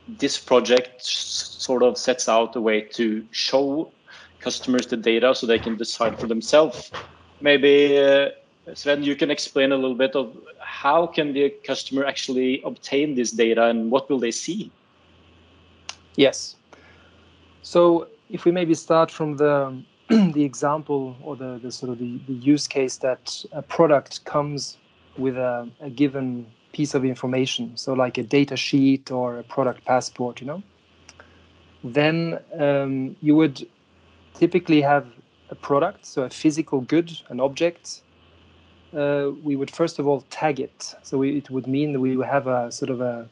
this 0.08 0.38
project 0.38 1.04
sort 1.04 1.84
of 1.84 1.98
sets 1.98 2.28
out 2.28 2.56
a 2.56 2.62
way 2.62 2.82
to 2.82 3.26
show 3.32 3.92
customers 4.40 4.88
the 4.88 4.98
data 4.98 5.34
so 5.34 5.48
they 5.48 5.60
can 5.60 5.78
decide 5.78 6.20
for 6.20 6.28
themselves. 6.28 6.92
Maybe 7.40 7.98
uh, 7.98 8.30
Sven, 8.74 9.04
you 9.04 9.16
can 9.16 9.30
explain 9.30 9.72
a 9.72 9.76
little 9.76 9.96
bit 9.96 10.16
of 10.16 10.36
how 10.60 11.06
can 11.06 11.34
the 11.34 11.50
customer 11.66 12.06
actually 12.06 12.62
obtain 12.64 13.16
this 13.16 13.32
data 13.32 13.66
and 13.66 13.92
what 13.92 14.10
will 14.10 14.20
they 14.20 14.32
see? 14.32 14.72
Yes. 16.16 16.56
So 17.62 18.08
if 18.30 18.46
we 18.46 18.52
maybe 18.52 18.74
start 18.74 19.12
from 19.12 19.38
the 19.38 19.84
the 20.10 20.44
example 20.44 21.16
or 21.24 21.36
the, 21.36 21.60
the 21.62 21.72
sort 21.72 21.92
of 21.92 22.00
the, 22.00 22.20
the 22.28 22.34
use 22.34 22.68
case 22.68 22.98
that 22.98 23.44
a 23.52 23.62
product 23.62 24.24
comes 24.26 24.78
with 25.18 25.38
a, 25.38 25.70
a 25.80 25.90
given 25.90 26.46
piece 26.74 26.94
of 26.94 27.06
information, 27.06 27.76
so 27.76 27.94
like 27.94 28.18
a 28.18 28.24
data 28.24 28.58
sheet 28.58 29.12
or 29.12 29.40
a 29.40 29.44
product 29.44 29.86
passport, 29.86 30.42
you 30.42 30.48
know, 30.48 30.64
then 31.84 32.40
um, 32.60 33.16
you 33.22 33.36
would 33.36 33.68
typically 34.34 34.82
have 34.82 35.08
a 35.50 35.56
product, 35.56 36.06
so 36.06 36.24
a 36.24 36.30
physical 36.30 36.82
good, 36.82 37.12
an 37.30 37.40
object, 37.40 38.02
uh, 38.96 39.32
we 39.44 39.56
would 39.56 39.72
first 39.72 40.00
of 40.00 40.08
all 40.08 40.22
tag 40.30 40.60
it. 40.60 40.96
So 41.04 41.18
we, 41.18 41.38
it 41.38 41.50
would 41.50 41.68
mean 41.68 41.94
that 41.94 42.00
we 42.00 42.16
would 42.16 42.28
have 42.28 42.48
a 42.48 42.72
sort 42.72 42.92
of 42.92 43.02
a, 43.02 43.28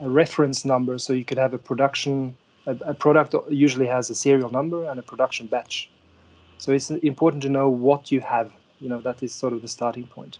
a 0.00 0.08
reference 0.08 0.64
number. 0.64 0.98
So 0.98 1.12
you 1.12 1.24
could 1.24 1.38
have 1.38 1.54
a 1.54 1.58
production, 1.58 2.36
a, 2.66 2.76
a, 2.82 2.94
product 2.94 3.34
usually 3.48 3.86
has 3.86 4.10
a 4.10 4.14
serial 4.14 4.50
number 4.50 4.84
and 4.88 4.98
a 4.98 5.02
production 5.02 5.46
batch. 5.46 5.90
So 6.58 6.72
it's 6.72 6.90
important 6.90 7.42
to 7.42 7.48
know 7.48 7.68
what 7.68 8.10
you 8.10 8.20
have. 8.20 8.52
You 8.80 8.88
know, 8.88 9.00
that 9.00 9.22
is 9.22 9.34
sort 9.34 9.52
of 9.52 9.62
the 9.62 9.68
starting 9.68 10.06
point. 10.06 10.38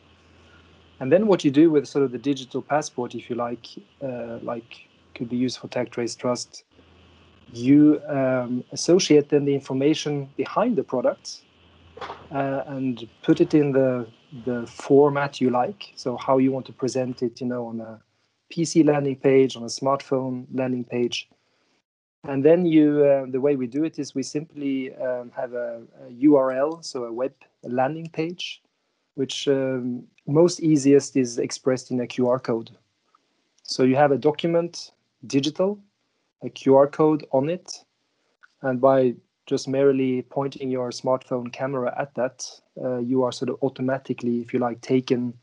And 1.00 1.11
then 1.11 1.26
what 1.26 1.45
you 1.45 1.50
do 1.50 1.71
with 1.71 1.87
sort 1.87 2.05
of 2.05 2.12
the 2.12 2.19
digital 2.19 2.62
passport, 2.62 3.14
if 3.14 3.29
you 3.29 3.37
like, 3.37 3.67
uh, 4.02 4.38
like 4.43 4.88
could 5.14 5.29
be 5.29 5.37
used 5.37 5.59
for 5.59 5.69
tag 5.69 5.91
trace 5.91 6.14
trust. 6.14 6.64
You 7.52 8.00
um, 8.09 8.64
associate 8.73 9.29
then 9.29 9.45
the 9.45 9.55
information 9.55 10.31
behind 10.37 10.76
the 10.76 10.85
product 10.85 11.43
uh, 12.31 12.62
and 12.67 13.07
put 13.23 13.41
it 13.41 13.52
in 13.52 13.73
the 13.73 14.07
the 14.45 14.67
format 14.67 15.41
you 15.41 15.51
like. 15.51 15.93
So 15.97 16.17
how 16.17 16.39
you 16.39 16.53
want 16.53 16.67
to 16.67 16.73
present 16.73 17.23
it, 17.23 17.41
you 17.41 17.47
know, 17.47 17.67
on 17.67 17.81
a 17.81 18.01
PC 18.53 18.85
landing 18.85 19.17
page, 19.17 19.57
on 19.57 19.62
a 19.62 19.67
smartphone 19.67 20.47
landing 20.53 20.85
page. 20.85 21.29
And 22.25 22.45
then 22.45 22.65
you, 22.65 23.05
uh, 23.05 23.31
the 23.31 23.41
way 23.41 23.57
we 23.57 23.67
do 23.67 23.85
it 23.85 23.99
is 23.99 24.15
we 24.15 24.23
simply 24.23 24.95
um, 24.95 25.33
have 25.35 25.55
a, 25.55 25.83
a, 26.07 26.12
URL, 26.12 26.85
so 26.85 27.05
a 27.05 27.12
web 27.12 27.33
landing 27.65 28.09
page, 28.09 28.62
which 29.15 29.49
um, 29.49 30.05
most 30.27 30.61
easiest 30.61 31.17
is 31.17 31.39
expressed 31.39 31.91
in 31.91 32.01
a 32.01 32.07
QR 32.07 32.41
code. 32.41 32.71
So 33.65 33.83
you 33.83 33.97
have 33.97 34.12
a 34.12 34.19
document, 34.19 34.93
digital, 35.27 35.81
a 36.43 36.49
QR 36.49 36.91
code 36.91 37.27
on 37.33 37.49
it, 37.49 37.85
and 38.62 38.81
by 38.81 39.15
just 39.52 39.68
merely 39.68 40.23
pointing 40.23 40.71
your 40.71 40.88
smartphone 40.88 41.52
camera 41.52 41.94
at 41.99 42.14
that, 42.14 42.49
uh, 42.82 42.97
you 42.97 43.23
are 43.23 43.30
sort 43.30 43.50
of 43.50 43.59
automatically, 43.61 44.40
if 44.40 44.54
you 44.54 44.59
like, 44.59 44.80
taken 44.80 45.35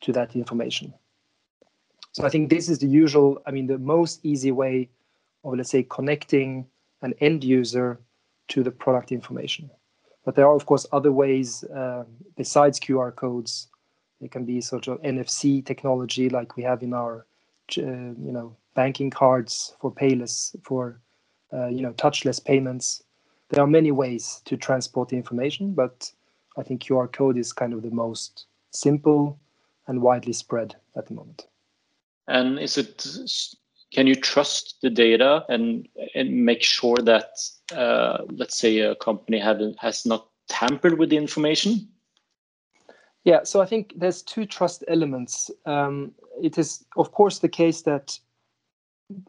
to 0.00 0.12
that 0.12 0.36
information. 0.36 0.94
So 2.12 2.24
I 2.24 2.28
think 2.28 2.50
this 2.50 2.68
is 2.68 2.78
the 2.78 2.86
usual, 2.86 3.42
I 3.46 3.50
mean, 3.50 3.66
the 3.66 3.78
most 3.78 4.20
easy 4.22 4.52
way 4.52 4.88
of, 5.42 5.56
let's 5.56 5.70
say, 5.70 5.82
connecting 5.82 6.68
an 7.02 7.14
end 7.18 7.42
user 7.42 7.98
to 8.52 8.62
the 8.62 8.70
product 8.70 9.10
information. 9.10 9.68
But 10.24 10.36
there 10.36 10.46
are, 10.46 10.54
of 10.54 10.66
course, 10.66 10.86
other 10.92 11.10
ways 11.10 11.64
uh, 11.64 12.04
besides 12.36 12.78
QR 12.78 13.12
codes. 13.12 13.66
It 14.20 14.30
can 14.30 14.44
be 14.44 14.60
sort 14.60 14.86
of 14.86 15.02
NFC 15.02 15.66
technology, 15.66 16.28
like 16.28 16.56
we 16.56 16.62
have 16.62 16.84
in 16.84 16.94
our, 16.94 17.26
uh, 17.76 18.12
you 18.26 18.32
know, 18.36 18.56
banking 18.76 19.10
cards 19.10 19.74
for 19.80 19.90
payless, 19.92 20.54
for, 20.62 21.00
uh, 21.52 21.66
you 21.66 21.82
know, 21.82 21.92
touchless 21.94 22.38
payments 22.44 23.02
there 23.50 23.62
are 23.62 23.66
many 23.66 23.92
ways 23.92 24.42
to 24.44 24.56
transport 24.56 25.08
the 25.08 25.16
information, 25.16 25.72
but 25.74 26.12
I 26.56 26.62
think 26.62 26.82
QR 26.82 27.10
code 27.10 27.38
is 27.38 27.52
kind 27.52 27.72
of 27.72 27.82
the 27.82 27.90
most 27.90 28.46
simple 28.70 29.38
and 29.86 30.02
widely 30.02 30.32
spread 30.32 30.76
at 30.96 31.06
the 31.06 31.14
moment. 31.14 31.46
And 32.26 32.58
is 32.58 32.76
it? 32.76 33.06
Can 33.90 34.06
you 34.06 34.14
trust 34.14 34.76
the 34.82 34.90
data 34.90 35.46
and 35.48 35.88
and 36.14 36.44
make 36.44 36.62
sure 36.62 36.98
that, 36.98 37.30
uh, 37.74 38.18
let's 38.28 38.58
say, 38.58 38.80
a 38.80 38.94
company 38.96 39.38
have, 39.38 39.60
has 39.78 40.04
not 40.04 40.28
tampered 40.48 40.98
with 40.98 41.08
the 41.08 41.16
information? 41.16 41.88
Yeah, 43.24 43.44
so 43.44 43.60
I 43.62 43.66
think 43.66 43.94
there's 43.96 44.22
two 44.22 44.46
trust 44.46 44.84
elements. 44.88 45.50
Um, 45.64 46.12
it 46.42 46.58
is, 46.58 46.84
of 46.96 47.12
course, 47.12 47.38
the 47.38 47.48
case 47.48 47.82
that 47.82 48.18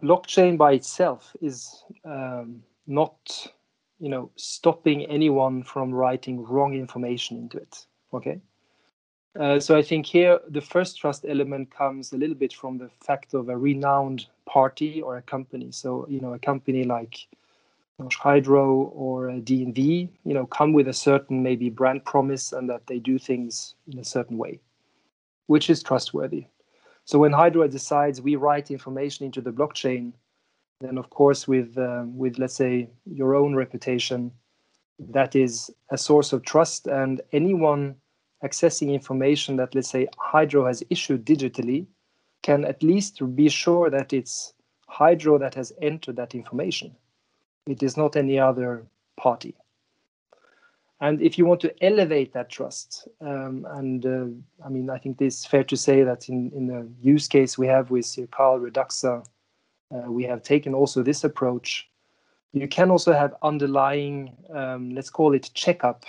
blockchain 0.04 0.58
by 0.58 0.74
itself 0.74 1.36
is 1.42 1.84
um, 2.06 2.62
not 2.86 3.48
you 4.00 4.10
know 4.10 4.32
stopping 4.36 5.06
anyone 5.06 5.64
from 5.64 5.92
writing 5.92 6.44
wrong 6.44 6.74
information 6.74 7.38
into 7.38 7.58
it 7.58 7.86
okay 8.14 8.40
uh, 9.40 9.60
so 9.60 9.78
i 9.78 9.82
think 9.82 10.06
here 10.06 10.40
the 10.50 10.62
first 10.62 10.98
trust 10.98 11.26
element 11.28 11.70
comes 11.70 12.14
a 12.14 12.18
little 12.18 12.36
bit 12.36 12.54
from 12.54 12.78
the 12.78 12.90
fact 13.06 13.34
of 13.34 13.50
a 13.50 13.58
renowned 13.58 14.28
party 14.46 15.02
or 15.02 15.18
a 15.18 15.22
company 15.22 15.72
so 15.72 16.06
you 16.10 16.20
know 16.20 16.34
a 16.34 16.40
company 16.40 16.84
like 16.84 17.28
Hydro 18.08 18.92
or 18.96 19.28
DNV, 19.28 20.10
you 20.24 20.34
know, 20.34 20.46
come 20.46 20.72
with 20.72 20.88
a 20.88 20.94
certain 20.94 21.44
maybe 21.44 21.70
brand 21.70 22.06
promise 22.06 22.54
and 22.54 22.70
that 22.70 22.88
they 22.88 23.00
do 23.00 23.20
things 23.20 23.76
in 23.92 24.00
a 24.00 24.06
certain 24.06 24.38
way, 24.38 24.62
which 25.48 25.70
is 25.70 25.84
trustworthy. 25.84 26.46
So 27.04 27.20
when 27.20 27.34
Hydro 27.34 27.68
decides 27.68 28.22
we 28.22 28.36
write 28.36 28.72
information 28.72 29.26
into 29.26 29.42
the 29.42 29.52
blockchain 29.52 30.14
then 30.80 30.98
of 30.98 31.10
course 31.10 31.48
with 31.48 31.78
um, 31.78 32.18
with 32.18 32.38
let's 32.38 32.56
say 32.56 32.90
your 33.06 33.36
own 33.36 33.56
reputation 33.56 34.32
that 35.00 35.36
is 35.36 35.72
a 35.92 35.98
source 35.98 36.34
of 36.34 36.44
trust. 36.44 36.88
And 36.88 37.22
anyone 37.32 37.96
accessing 38.44 38.94
information 38.94 39.58
that 39.58 39.74
let's 39.76 39.90
say 39.90 40.08
hydro 40.18 40.66
has 40.66 40.84
issued 40.90 41.26
digitally 41.26 41.88
can 42.42 42.66
at 42.66 42.84
least 42.84 43.22
be 43.36 43.50
sure 43.50 43.90
that 43.90 44.14
it's 44.14 44.54
hydro 44.88 45.38
that 45.38 45.56
has 45.56 45.74
entered 45.82 46.16
that 46.16 46.36
information. 46.36 46.96
It 47.68 47.84
is 47.84 47.98
not 47.98 48.16
any 48.16 48.40
other 48.40 48.86
party. 49.18 49.56
And 51.02 51.22
if 51.22 51.38
you 51.38 51.46
want 51.46 51.62
to 51.62 51.74
elevate 51.84 52.34
that 52.34 52.50
trust 52.50 53.08
um, 53.22 53.66
and 53.72 54.06
uh, 54.06 54.66
i 54.66 54.70
mean 54.70 54.90
i 54.90 54.98
think 54.98 55.22
it's 55.22 55.46
fair 55.46 55.64
to 55.64 55.78
say 55.78 56.04
that 56.04 56.28
in, 56.28 56.52
in 56.54 56.68
the 56.68 56.90
use 57.02 57.26
case 57.30 57.58
we 57.58 57.68
have 57.68 57.90
with 57.90 58.20
Carl 58.32 58.60
Reduxa 58.60 59.24
uh, 59.92 60.12
we 60.12 60.24
have 60.24 60.44
taken 60.44 60.74
also 60.74 61.04
this 61.04 61.24
approach. 61.24 61.90
You 62.54 62.68
can 62.68 62.90
also 62.90 63.14
have 63.14 63.36
underlying, 63.42 64.36
um, 64.54 64.92
let's 64.92 65.10
call 65.10 65.34
it 65.34 65.52
checkup 65.54 66.06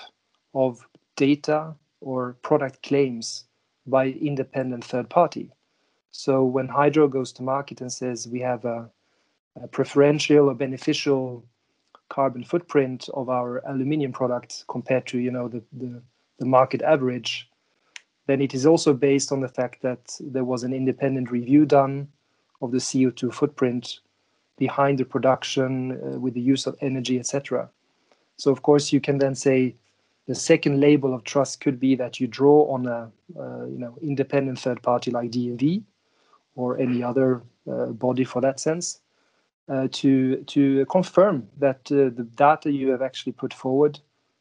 of 0.54 0.86
data 1.16 1.74
or 2.00 2.36
product 2.42 2.82
claims 2.82 3.44
by 3.86 4.08
independent 4.08 4.84
third 4.84 5.08
party. 5.08 5.50
So 6.10 6.44
when 6.44 6.68
Hydro 6.68 7.08
goes 7.08 7.32
to 7.34 7.42
market 7.42 7.80
and 7.80 7.92
says 7.92 8.26
we 8.26 8.40
have 8.40 8.64
a, 8.64 8.90
a 9.62 9.68
preferential 9.68 10.48
or 10.48 10.54
beneficial 10.54 11.44
carbon 12.08 12.44
footprint 12.44 13.08
of 13.14 13.28
our 13.28 13.62
aluminium 13.68 14.12
product 14.12 14.64
compared 14.68 15.06
to 15.06 15.18
you 15.18 15.30
know 15.30 15.48
the, 15.48 15.62
the, 15.72 16.02
the 16.38 16.46
market 16.46 16.82
average, 16.82 17.48
then 18.26 18.40
it 18.40 18.54
is 18.54 18.66
also 18.66 18.92
based 18.92 19.30
on 19.30 19.40
the 19.40 19.48
fact 19.48 19.82
that 19.82 20.16
there 20.20 20.44
was 20.44 20.64
an 20.64 20.72
independent 20.72 21.30
review 21.30 21.64
done 21.64 22.08
of 22.60 22.72
the 22.72 22.78
CO2 22.78 23.32
footprint 23.32 24.00
behind 24.58 24.98
the 24.98 25.04
production 25.04 25.92
uh, 25.92 26.18
with 26.18 26.34
the 26.34 26.40
use 26.40 26.66
of 26.66 26.76
energy, 26.80 27.18
etc. 27.18 27.68
So 28.36 28.50
of 28.50 28.62
course 28.62 28.92
you 28.92 29.00
can 29.00 29.18
then 29.18 29.34
say 29.34 29.74
the 30.26 30.34
second 30.34 30.80
label 30.80 31.14
of 31.14 31.24
trust 31.24 31.60
could 31.60 31.80
be 31.80 31.94
that 31.96 32.20
you 32.20 32.26
draw 32.26 32.72
on 32.72 32.86
a 32.86 33.10
uh, 33.38 33.64
you 33.66 33.78
know 33.78 33.96
independent 34.02 34.58
third 34.58 34.82
party 34.82 35.10
like 35.10 35.30
DNV 35.30 35.82
or 36.54 36.78
any 36.78 37.02
other 37.02 37.42
uh, 37.70 37.86
body 37.86 38.24
for 38.24 38.40
that 38.40 38.60
sense 38.60 39.00
uh, 39.68 39.88
to 39.92 40.36
to 40.44 40.84
confirm 40.86 41.48
that 41.58 41.80
uh, 41.92 42.10
the 42.18 42.26
data 42.34 42.70
you 42.70 42.88
have 42.90 43.02
actually 43.02 43.32
put 43.32 43.54
forward 43.54 43.98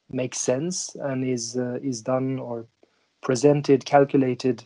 makes 0.09 0.39
sense 0.39 0.95
and 1.01 1.23
is 1.23 1.57
uh, 1.57 1.79
is 1.81 2.01
done 2.01 2.39
or 2.39 2.65
presented 3.21 3.85
calculated 3.85 4.65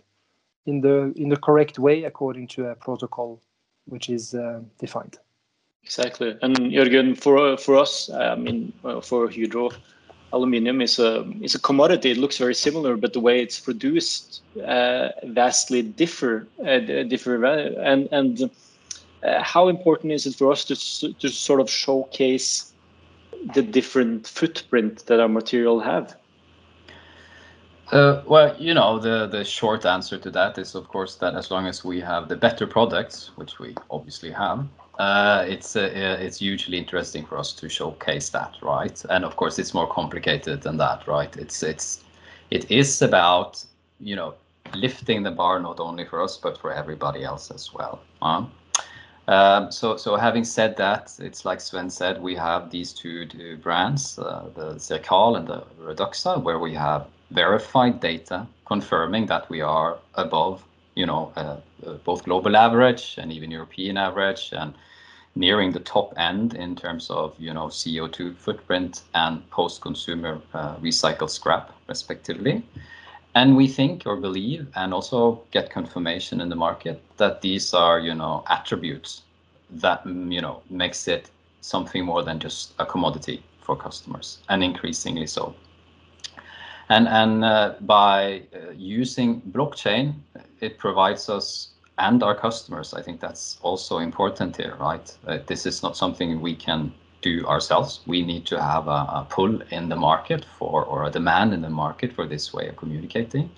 in 0.65 0.82
the 0.82 1.13
in 1.15 1.29
the 1.29 1.38
correct 1.38 1.79
way 1.79 2.03
according 2.03 2.48
to 2.48 2.67
a 2.67 2.75
protocol 2.75 3.41
which 3.86 4.10
is 4.10 4.34
uh, 4.34 4.62
defined. 4.79 5.17
Exactly, 5.84 6.38
and 6.41 6.55
Jørgen, 6.58 7.17
for 7.17 7.38
uh, 7.38 7.58
for 7.58 7.75
us, 7.75 8.10
I 8.10 8.36
mean, 8.36 8.72
for 9.01 9.29
Hydro, 9.29 9.72
aluminium 10.32 10.82
is 10.82 11.00
a 11.00 11.29
is 11.41 11.55
a 11.55 11.60
commodity. 11.60 12.12
It 12.12 12.17
looks 12.17 12.38
very 12.38 12.55
similar, 12.55 12.96
but 12.98 13.13
the 13.13 13.20
way 13.20 13.41
it's 13.41 13.60
produced 13.60 14.41
uh, 14.65 15.10
vastly 15.24 15.82
differ 15.82 16.48
uh, 16.65 16.79
differ. 16.79 17.43
And 17.46 18.08
and 18.12 18.50
uh, 19.24 19.43
how 19.43 19.67
important 19.67 20.13
is 20.13 20.25
it 20.25 20.36
for 20.36 20.51
us 20.51 20.65
to 20.65 21.13
to 21.13 21.29
sort 21.29 21.60
of 21.60 21.70
showcase 21.70 22.74
the 23.53 23.62
different 23.62 24.27
footprint 24.27 25.05
that 25.08 25.20
our 25.20 25.29
material 25.29 25.79
have? 25.82 26.15
Uh, 27.94 28.24
well, 28.26 28.56
you 28.58 28.74
know, 28.74 28.98
the, 28.98 29.44
short 29.44 29.86
answer 29.86 30.18
to 30.18 30.32
that 30.32 30.58
is, 30.58 30.74
of 30.74 30.88
course, 30.88 31.16
that 31.18 31.36
as 31.36 31.52
long 31.52 31.68
as 31.68 31.86
we 31.86 32.00
have 32.00 32.28
the 32.28 32.36
better 32.36 32.66
products, 32.66 33.30
which 33.36 33.60
we 33.60 33.76
obviously 33.92 34.32
have, 34.32 34.68
uh, 34.98 35.46
it's 35.48 35.76
uh, 35.76 36.18
it's 36.20 36.40
hugely 36.40 36.78
interesting 36.78 37.24
for 37.24 37.38
us 37.38 37.54
to 37.54 37.70
showcase 37.70 38.30
that, 38.30 38.56
right? 38.64 39.04
And 39.12 39.24
of 39.24 39.36
course, 39.36 39.60
it's 39.60 39.76
more 39.76 39.88
complicated 39.88 40.62
than 40.64 40.78
that, 40.78 41.08
right? 41.08 41.36
It's 41.38 41.62
it's 41.62 42.04
it 42.50 42.70
is 42.72 43.02
about 43.04 43.64
you 44.00 44.16
know 44.16 44.34
lifting 44.74 45.22
the 45.22 45.32
bar 45.32 45.60
not 45.60 45.80
only 45.80 46.06
for 46.06 46.22
us 46.22 46.38
but 46.38 46.58
for 46.58 46.74
everybody 46.74 47.24
else 47.24 47.52
as 47.52 47.74
well. 47.74 48.02
Um, 49.28 49.72
so, 49.72 49.98
so 49.98 50.16
having 50.16 50.44
said 50.44 50.76
that, 50.78 51.14
it's 51.20 51.46
like 51.46 51.62
Sven 51.62 51.90
said, 51.90 52.22
we 52.22 52.36
have 52.36 52.70
these 52.72 52.92
two, 52.92 53.26
brands, 53.62 54.16
the 54.16 54.76
Circal 54.78 55.38
and 55.38 55.48
the 55.48 55.64
Reduxa, 55.82 56.42
where 56.42 56.60
we 56.60 56.74
have 56.74 57.08
verified 57.34 58.00
data 58.00 58.48
confirming 58.66 59.25
that 59.28 59.50
we 59.50 59.62
are 59.62 59.98
above, 60.16 60.63
you 60.96 61.06
know, 61.06 61.32
uh, 61.36 61.58
uh, 61.86 61.94
both 62.06 62.24
global 62.24 62.56
average 62.56 63.16
and 63.18 63.32
even 63.32 63.52
European 63.52 63.98
average 63.98 64.50
and 64.54 64.74
nearing 65.36 65.72
the 65.72 65.80
top 65.80 66.13
end 66.18 66.54
in 66.54 66.75
terms 66.75 67.10
of, 67.10 67.36
you 67.40 67.54
know, 67.54 67.66
CO2 67.66 68.36
footprint 68.38 69.02
and 69.16 69.50
post-consumer 69.50 70.40
uh, 70.54 70.75
recycled 70.78 71.30
scrap, 71.30 71.72
respectively. 71.88 72.63
And 73.36 73.58
we 73.58 73.68
think 73.68 74.04
or 74.06 74.16
believe 74.16 74.68
and 74.75 74.94
also 74.94 75.42
get 75.50 75.72
confirmation 75.72 76.40
in 76.40 76.50
the 76.50 76.56
market 76.56 77.02
that 77.18 77.42
these 77.42 77.74
are, 77.74 78.00
you 78.00 78.13
know, 78.13 78.44
attributes 78.48 79.24
that, 79.72 80.06
you 80.06 80.40
know, 80.40 80.62
makes 80.70 81.08
it 81.08 81.32
something 81.62 82.06
more 82.06 82.22
than 82.22 82.40
just 82.40 82.74
a 82.78 82.86
commodity 82.86 83.44
for 83.60 83.75
customers 83.75 84.38
and 84.50 84.63
increasingly 84.63 85.25
so. 85.25 85.56
And, 86.90 87.08
and 87.08 87.46
uh, 87.46 87.75
by 87.82 88.44
uh, 88.54 88.72
using 88.75 89.42
blockchain, 89.42 90.16
it 90.60 90.78
provides 90.78 91.30
us 91.30 91.70
and 91.98 92.24
our 92.24 92.36
customers. 92.36 92.94
I 92.94 93.02
think 93.02 93.20
that's 93.20 93.58
also 93.62 94.00
important 94.00 94.58
here, 94.58 94.75
right? 94.80 95.18
Uh, 95.28 95.40
this 95.46 95.66
is 95.66 95.84
not 95.84 95.96
something 95.96 96.42
we 96.42 96.56
can 96.56 96.94
do 97.22 97.46
ourselves. 97.48 98.02
We 98.06 98.22
need 98.24 98.46
to 98.48 98.62
have 98.62 98.88
a, 98.88 99.02
a, 99.20 99.28
pull 99.30 99.62
in 99.72 99.90
the 99.90 99.96
market 99.96 100.46
for, 100.58 100.84
or 100.84 101.06
a 101.06 101.10
demand 101.10 101.54
in 101.54 101.62
the 101.62 101.70
market 101.70 102.12
for 102.12 102.28
this 102.28 102.54
way 102.54 102.68
of 102.68 102.75
communicating. 102.75 103.50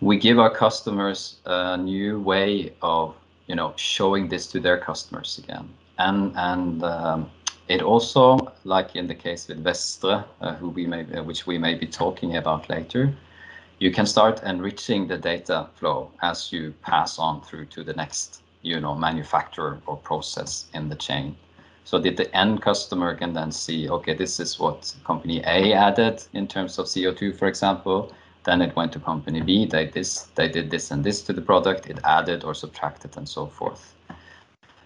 We 0.00 0.16
give 0.16 0.38
our 0.38 0.50
customers 0.50 1.36
a 1.44 1.76
new 1.76 2.20
way 2.20 2.72
of, 2.80 3.14
you 3.46 3.54
know, 3.54 3.74
showing 3.76 4.28
this 4.28 4.46
to 4.48 4.60
their 4.60 4.78
customers 4.78 5.38
again. 5.38 5.68
And, 5.98 6.32
and 6.36 6.82
um, 6.82 7.30
it 7.70 7.82
also, 7.82 8.52
like 8.64 8.96
in 8.96 9.06
the 9.06 9.14
case 9.14 9.46
with 9.46 9.62
Vestre, 9.62 10.24
uh, 10.40 10.56
uh, 10.60 11.22
which 11.22 11.46
we 11.46 11.56
may 11.56 11.74
be 11.74 11.86
talking 11.86 12.36
about 12.36 12.68
later, 12.68 13.14
you 13.78 13.92
can 13.92 14.06
start 14.06 14.42
enriching 14.42 15.06
the 15.06 15.16
data 15.16 15.68
flow 15.76 16.10
as 16.20 16.52
you 16.52 16.74
pass 16.82 17.16
on 17.16 17.40
through 17.42 17.66
to 17.66 17.84
the 17.84 17.92
next 17.92 18.42
manufacturer 18.64 19.80
or 19.86 19.96
process 19.96 20.66
in 20.74 20.88
the 20.88 20.96
chain. 20.96 21.36
So 21.84 22.00
that 22.00 22.16
the 22.16 22.36
end 22.36 22.60
customer 22.60 23.14
can 23.14 23.32
then 23.32 23.52
see 23.52 23.88
okay 23.88 24.14
this 24.14 24.40
is 24.40 24.58
what 24.58 24.94
company 25.04 25.40
a 25.46 25.72
added 25.72 26.22
in 26.34 26.46
terms 26.46 26.78
of 26.78 26.86
co2 26.86 27.38
for 27.38 27.46
example. 27.46 28.12
Then 28.44 28.62
it 28.62 28.74
went 28.76 28.92
to 28.92 28.98
company 28.98 29.40
b 29.40 29.64
they 29.64 29.86
this 29.86 30.28
they 30.34 30.48
did 30.48 30.70
this 30.70 30.90
and 30.90 31.02
this 31.02 31.22
to 31.22 31.32
the 31.32 31.40
product 31.40 31.88
it 31.88 32.00
added 32.04 32.44
or 32.44 32.54
subtracted 32.54 33.16
and 33.16 33.28
so 33.28 33.46
forth. 33.46 33.94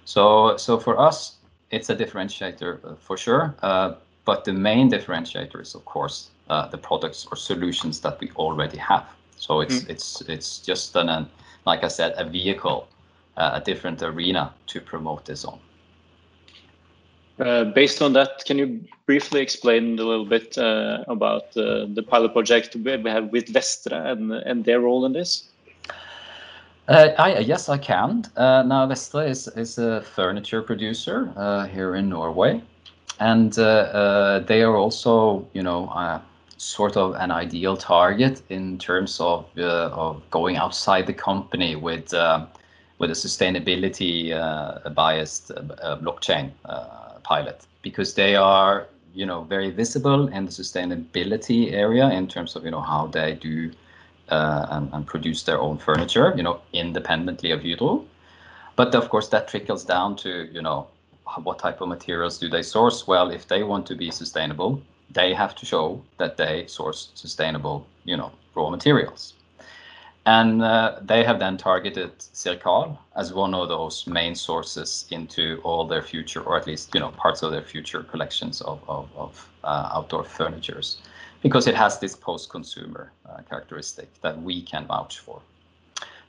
So 0.05 0.57
so 0.57 0.79
for 0.79 1.01
us 1.01 1.39
it's 1.75 1.91
a 1.91 1.97
differentiator 1.97 2.73
uh, 2.85 2.95
for 2.97 3.17
sure 3.17 3.55
uh, 3.63 3.95
but 4.25 4.45
the 4.45 4.53
main 4.53 4.91
differentiator 4.91 5.61
is 5.61 5.75
of 5.75 5.85
course 5.85 6.31
uh, 6.49 6.69
the 6.69 6.79
products 6.79 7.27
or 7.31 7.37
solutions 7.37 8.01
that 8.01 8.21
we 8.21 8.31
already 8.37 8.77
have. 8.77 9.07
So 9.37 9.61
it's 9.61 9.81
mm. 9.81 9.91
it's 9.91 10.21
it's 10.23 10.59
just 10.59 10.97
an, 10.97 11.09
an, 11.09 11.27
like 11.65 11.85
I 11.85 11.89
said, 11.89 12.15
a 12.17 12.25
vehicle, 12.25 12.87
uh, 13.37 13.53
a 13.55 13.61
different 13.61 14.03
arena 14.03 14.53
to 14.67 14.81
promote 14.81 15.25
this 15.25 15.45
on. 15.45 15.59
Uh, 17.41 17.65
based 17.65 18.01
on 18.01 18.13
that, 18.13 18.45
can 18.45 18.59
you 18.59 18.85
briefly 19.07 19.41
explain 19.41 19.99
a 19.99 20.05
little 20.05 20.27
bit 20.27 20.57
uh, 20.57 21.05
about 21.09 21.53
the 21.55 22.05
pilot 22.07 22.33
project 22.33 22.77
we 22.77 23.11
have 23.11 23.33
with 23.33 23.47
Vestre 23.53 23.97
and 24.13 24.33
and 24.33 24.65
their 24.65 24.81
role 24.81 25.05
in 25.07 25.13
this? 25.13 25.49
Uh, 26.87 27.09
I, 27.19 27.39
yes, 27.39 27.69
I 27.69 27.79
can. 27.79 28.25
Uh, 28.37 28.63
now, 28.63 28.87
Vestre 28.87 29.27
is, 29.27 29.49
is 29.49 29.79
a 29.79 30.03
furniture 30.03 30.61
producer 30.61 31.33
uh, 31.37 31.67
here 31.67 31.95
in 31.95 32.11
Norway, 32.11 32.63
and 33.21 33.53
they 33.55 34.63
are 34.63 34.77
also, 34.77 35.49
you 35.55 35.63
know, 35.63 35.89
sort 36.65 36.97
of 36.97 37.15
an 37.17 37.31
ideal 37.31 37.77
target 37.77 38.43
in 38.49 38.79
terms 38.79 39.21
of 39.21 39.47
uh, 39.59 39.91
of 39.93 40.23
going 40.31 40.57
outside 40.57 41.07
the 41.07 41.13
company 41.13 41.77
with 41.77 42.13
uh, 42.15 42.47
with 42.99 43.11
a 43.11 43.15
sustainability 43.15 44.33
uh, 44.33 44.89
biased 44.91 45.51
uh, 45.51 45.97
blockchain 46.01 46.51
uh, 46.65 47.19
pilot 47.23 47.67
because 47.83 48.15
they 48.15 48.35
are 48.35 48.87
you 49.15 49.27
know 49.27 49.43
very 49.45 49.71
visible 49.71 50.29
in 50.29 50.47
the 50.47 50.53
sustainability 50.53 51.73
area 51.73 52.11
in 52.11 52.27
terms 52.27 52.57
of 52.57 52.65
you 52.65 52.71
know 52.71 52.81
how 52.81 53.07
they 53.07 53.35
do 53.35 53.71
uh, 54.31 54.67
and, 54.71 54.91
and, 54.93 55.07
produce 55.07 55.43
their 55.43 55.61
own 55.61 55.79
furniture 55.79 56.33
you 56.37 56.43
know 56.43 56.61
independently 56.73 57.51
of 57.51 57.63
Hydro. 57.63 58.05
But 58.77 58.95
of 58.95 59.09
course 59.09 59.29
that 59.29 59.49
trickles 59.49 59.85
down 59.85 60.17
to 60.17 60.49
you 60.53 60.63
know 60.63 60.89
what 61.43 61.59
type 61.59 61.81
of 61.81 61.89
materials 61.89 62.39
do 62.39 62.49
they 62.49 62.63
source? 62.63 63.07
Well 63.07 63.31
if 63.31 63.49
they 63.49 63.63
want 63.63 63.87
to 63.87 63.95
be 63.95 64.11
sustainable 64.11 64.83
they 65.15 65.33
have 65.33 65.55
to 65.55 65.67
show 65.67 66.03
that 66.19 66.37
they 66.37 66.67
source 66.67 67.11
sustainable, 67.15 67.87
you 68.05 68.17
know, 68.17 68.33
raw 68.55 68.69
materials. 68.69 69.35
And 70.27 70.63
uh, 70.63 71.01
they 71.03 71.23
have 71.23 71.39
then 71.39 71.57
targeted 71.59 72.19
CIRCAL 72.19 72.99
as 73.15 73.35
one 73.35 73.55
of 73.55 73.69
those 73.69 74.07
main 74.07 74.35
sources 74.35 75.07
into 75.11 75.61
all 75.63 75.87
their 75.87 76.03
future, 76.03 76.41
or 76.41 76.57
at 76.57 76.67
least 76.67 76.95
you 76.95 77.01
know 77.01 77.11
parts 77.11 77.43
of 77.43 77.53
their 77.53 77.63
future 77.63 78.03
collections 78.03 78.63
of, 78.63 78.81
of, 78.89 79.09
of 79.17 79.49
uh, 79.65 79.91
outdoor 79.93 80.25
furnitures, 80.25 80.97
because 81.45 81.67
it 81.67 81.75
has 81.75 81.99
this 81.99 82.17
post-consumer 82.17 83.13
uh, 83.29 83.43
characteristic 83.51 84.09
that 84.23 84.41
we 84.41 84.63
can 84.63 84.87
vouch 84.87 85.19
for. 85.19 85.43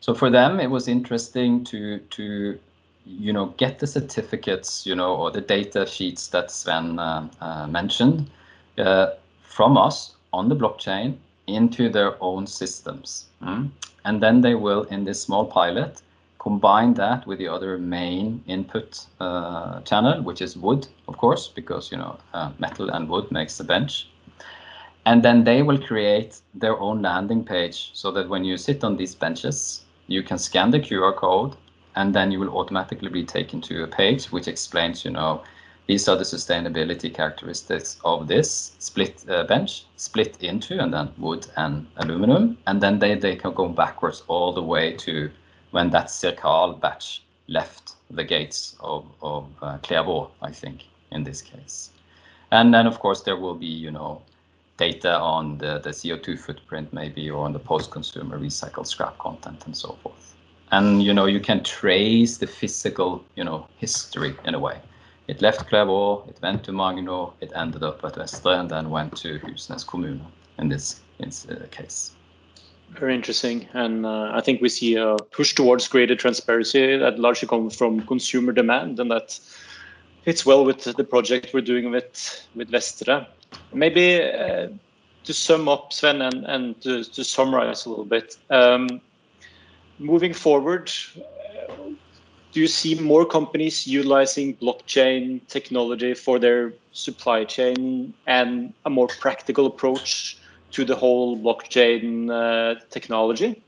So 0.02 0.14
for 0.14 0.30
them, 0.30 0.60
it 0.60 0.70
was 0.70 0.88
interesting 0.88 1.64
to 1.72 2.00
to 2.18 2.60
you 3.06 3.34
know 3.34 3.46
get 3.58 3.80
the 3.80 3.88
certificates, 3.88 4.86
you 4.86 4.94
know, 4.94 5.16
or 5.16 5.32
the 5.32 5.42
data 5.42 5.86
sheets 5.86 6.28
that 6.28 6.52
Sven 6.52 7.00
uh, 7.00 7.30
uh, 7.40 7.68
mentioned 7.68 8.30
uh, 8.78 9.12
from 9.42 9.78
us 9.78 10.16
on 10.34 10.50
the 10.50 10.56
blockchain 10.56 11.16
into 11.48 11.90
their 11.90 12.22
own 12.22 12.46
systems. 12.46 13.28
Mm? 13.42 13.70
And 14.04 14.22
then 14.22 14.42
they 14.42 14.56
will, 14.56 14.84
in 14.84 15.06
this 15.06 15.22
small 15.22 15.46
pilot, 15.46 16.02
combine 16.40 16.94
that 16.96 17.26
with 17.26 17.40
the 17.40 17.48
other 17.48 17.78
main 17.78 18.44
input 18.48 19.06
uh, 19.22 19.80
channel, 19.82 20.22
which 20.22 20.42
is 20.42 20.58
wood, 20.58 20.88
of 21.08 21.18
course, 21.18 21.48
because 21.48 21.90
you 21.92 21.98
know 21.98 22.18
uh, 22.34 22.52
metal 22.60 22.90
and 22.90 23.08
wood 23.08 23.32
makes 23.32 23.58
the 23.58 23.64
bench. 23.64 24.10
And 25.06 25.24
then 25.24 25.44
they 25.44 25.62
will 25.62 25.78
create 25.78 26.42
their 26.54 26.80
own 26.80 27.02
landing 27.02 27.44
page 27.44 27.92
so 27.94 28.12
that 28.12 28.28
when 28.28 28.44
you 28.44 28.58
sit 28.58 28.84
on 28.84 28.98
these 28.98 29.14
benches, 29.14 29.86
you 30.08 30.24
can 30.24 30.38
scan 30.38 30.72
the 30.72 30.80
QR 30.80 31.16
code, 31.16 31.56
and 31.96 32.14
then 32.14 32.32
you 32.32 32.40
will 32.40 32.58
automatically 32.58 33.10
be 33.10 33.24
taken 33.24 33.62
to 33.62 33.84
a 33.84 33.88
page 33.88 34.32
which 34.32 34.48
explains, 34.48 35.06
you 35.06 35.12
know, 35.12 35.44
these 35.88 36.08
are 36.08 36.16
the 36.16 36.24
sustainability 36.24 37.14
characteristics 37.14 38.00
of 38.04 38.28
this 38.28 38.76
split 38.80 39.24
uh, 39.30 39.44
bench, 39.44 39.86
split 39.98 40.42
into 40.42 40.82
and 40.82 40.92
then 40.92 41.12
wood 41.18 41.46
and 41.58 41.86
aluminum. 41.98 42.58
And 42.66 42.82
then 42.82 42.98
they, 42.98 43.14
they 43.14 43.36
can 43.36 43.54
go 43.54 43.70
backwards 43.70 44.24
all 44.28 44.52
the 44.52 44.64
way 44.64 44.94
to 44.94 45.30
when 45.72 45.92
that 45.92 46.08
CIRCAL 46.08 46.80
batch 46.82 47.24
left 47.48 47.94
the 48.10 48.24
gates 48.24 48.76
of, 48.80 49.06
of 49.22 49.48
uh, 49.62 49.78
Clervaux, 49.84 50.32
I 50.42 50.52
think, 50.52 50.86
in 51.12 51.24
this 51.24 51.42
case. 51.42 51.92
And 52.52 52.74
then, 52.74 52.88
of 52.88 53.00
course, 53.00 53.22
there 53.22 53.38
will 53.38 53.56
be, 53.56 53.68
you 53.68 53.92
know, 53.92 54.24
data 54.78 55.18
on 55.18 55.58
the, 55.58 55.80
the 55.80 55.92
CO2 55.92 56.38
footprint 56.38 56.92
maybe 56.92 57.30
or 57.30 57.46
on 57.46 57.54
the 57.54 57.60
post-consumer 57.60 58.38
recycled 58.38 58.88
scrap 58.88 59.18
content 59.18 59.66
and 59.66 59.76
so 59.76 59.98
forth. 60.04 60.36
And, 60.72 61.02
you 61.02 61.14
know, 61.14 61.26
you 61.26 61.40
can 61.40 61.64
trace 61.64 62.38
the 62.38 62.48
physical, 62.48 63.24
you 63.36 63.44
know, 63.44 63.68
history 63.78 64.36
in 64.46 64.56
a 64.56 64.60
way 64.60 64.82
it 65.28 65.42
left 65.42 65.68
Clervaux, 65.70 66.28
it 66.30 66.38
went 66.42 66.64
to 66.66 66.72
Magnor, 66.72 67.34
it 67.42 67.52
ended 67.56 67.84
up 67.84 68.04
at 68.04 68.16
Vestre, 68.16 68.60
and 68.60 68.70
then 68.70 68.90
went 68.90 69.16
to 69.18 69.40
Husnes 69.40 69.86
kommune 69.86 70.22
in 70.60 70.70
this, 70.70 71.02
in 71.20 71.30
uh, 71.50 71.66
case. 71.72 72.12
Very 72.92 73.16
interesting. 73.16 73.68
And 73.74 74.06
uh, 74.06 74.30
I 74.34 74.42
think 74.42 74.62
we 74.62 74.70
see 74.70 74.96
a 74.96 75.18
push 75.32 75.56
towards 75.56 75.88
greater 75.88 76.16
transparency 76.16 76.98
that 76.98 77.20
largely 77.20 77.48
comes 77.48 77.76
from 77.76 78.06
consumer 78.06 78.52
demand, 78.52 79.00
and 79.00 79.10
that 79.10 79.40
fits 80.24 80.46
well 80.46 80.64
with 80.64 80.84
the 80.84 81.04
project 81.04 81.54
we're 81.54 81.62
doing 81.62 81.90
with, 81.92 82.48
with 82.54 82.70
Vestre. 82.70 83.28
Maybe 83.74 84.22
uh, 84.22 84.68
to 85.24 85.34
sum 85.34 85.68
up, 85.68 85.92
Sven, 85.92 86.22
and, 86.22 86.46
and 86.46 86.82
to, 86.82 87.04
to 87.04 87.24
summarize 87.24 87.86
a 87.86 87.90
little 87.90 88.06
bit, 88.06 88.38
um, 88.50 89.02
moving 90.00 90.34
forward, 90.34 90.92
do 92.52 92.62
you 92.62 92.68
see 92.68 92.96
more 92.96 93.26
companies 93.26 93.86
utilizing 93.86 94.56
blockchain 94.56 95.46
technology 95.48 96.14
for 96.14 96.40
their 96.40 96.74
supply 96.94 97.44
chain 97.44 98.14
and 98.28 98.74
a 98.86 98.90
more 98.90 99.08
practical 99.20 99.66
approach 99.66 100.38
to 100.72 100.86
the 100.86 100.96
whole 100.96 101.38
blockchain 101.38 102.32
uh, 102.32 102.80
technology? 102.90 103.62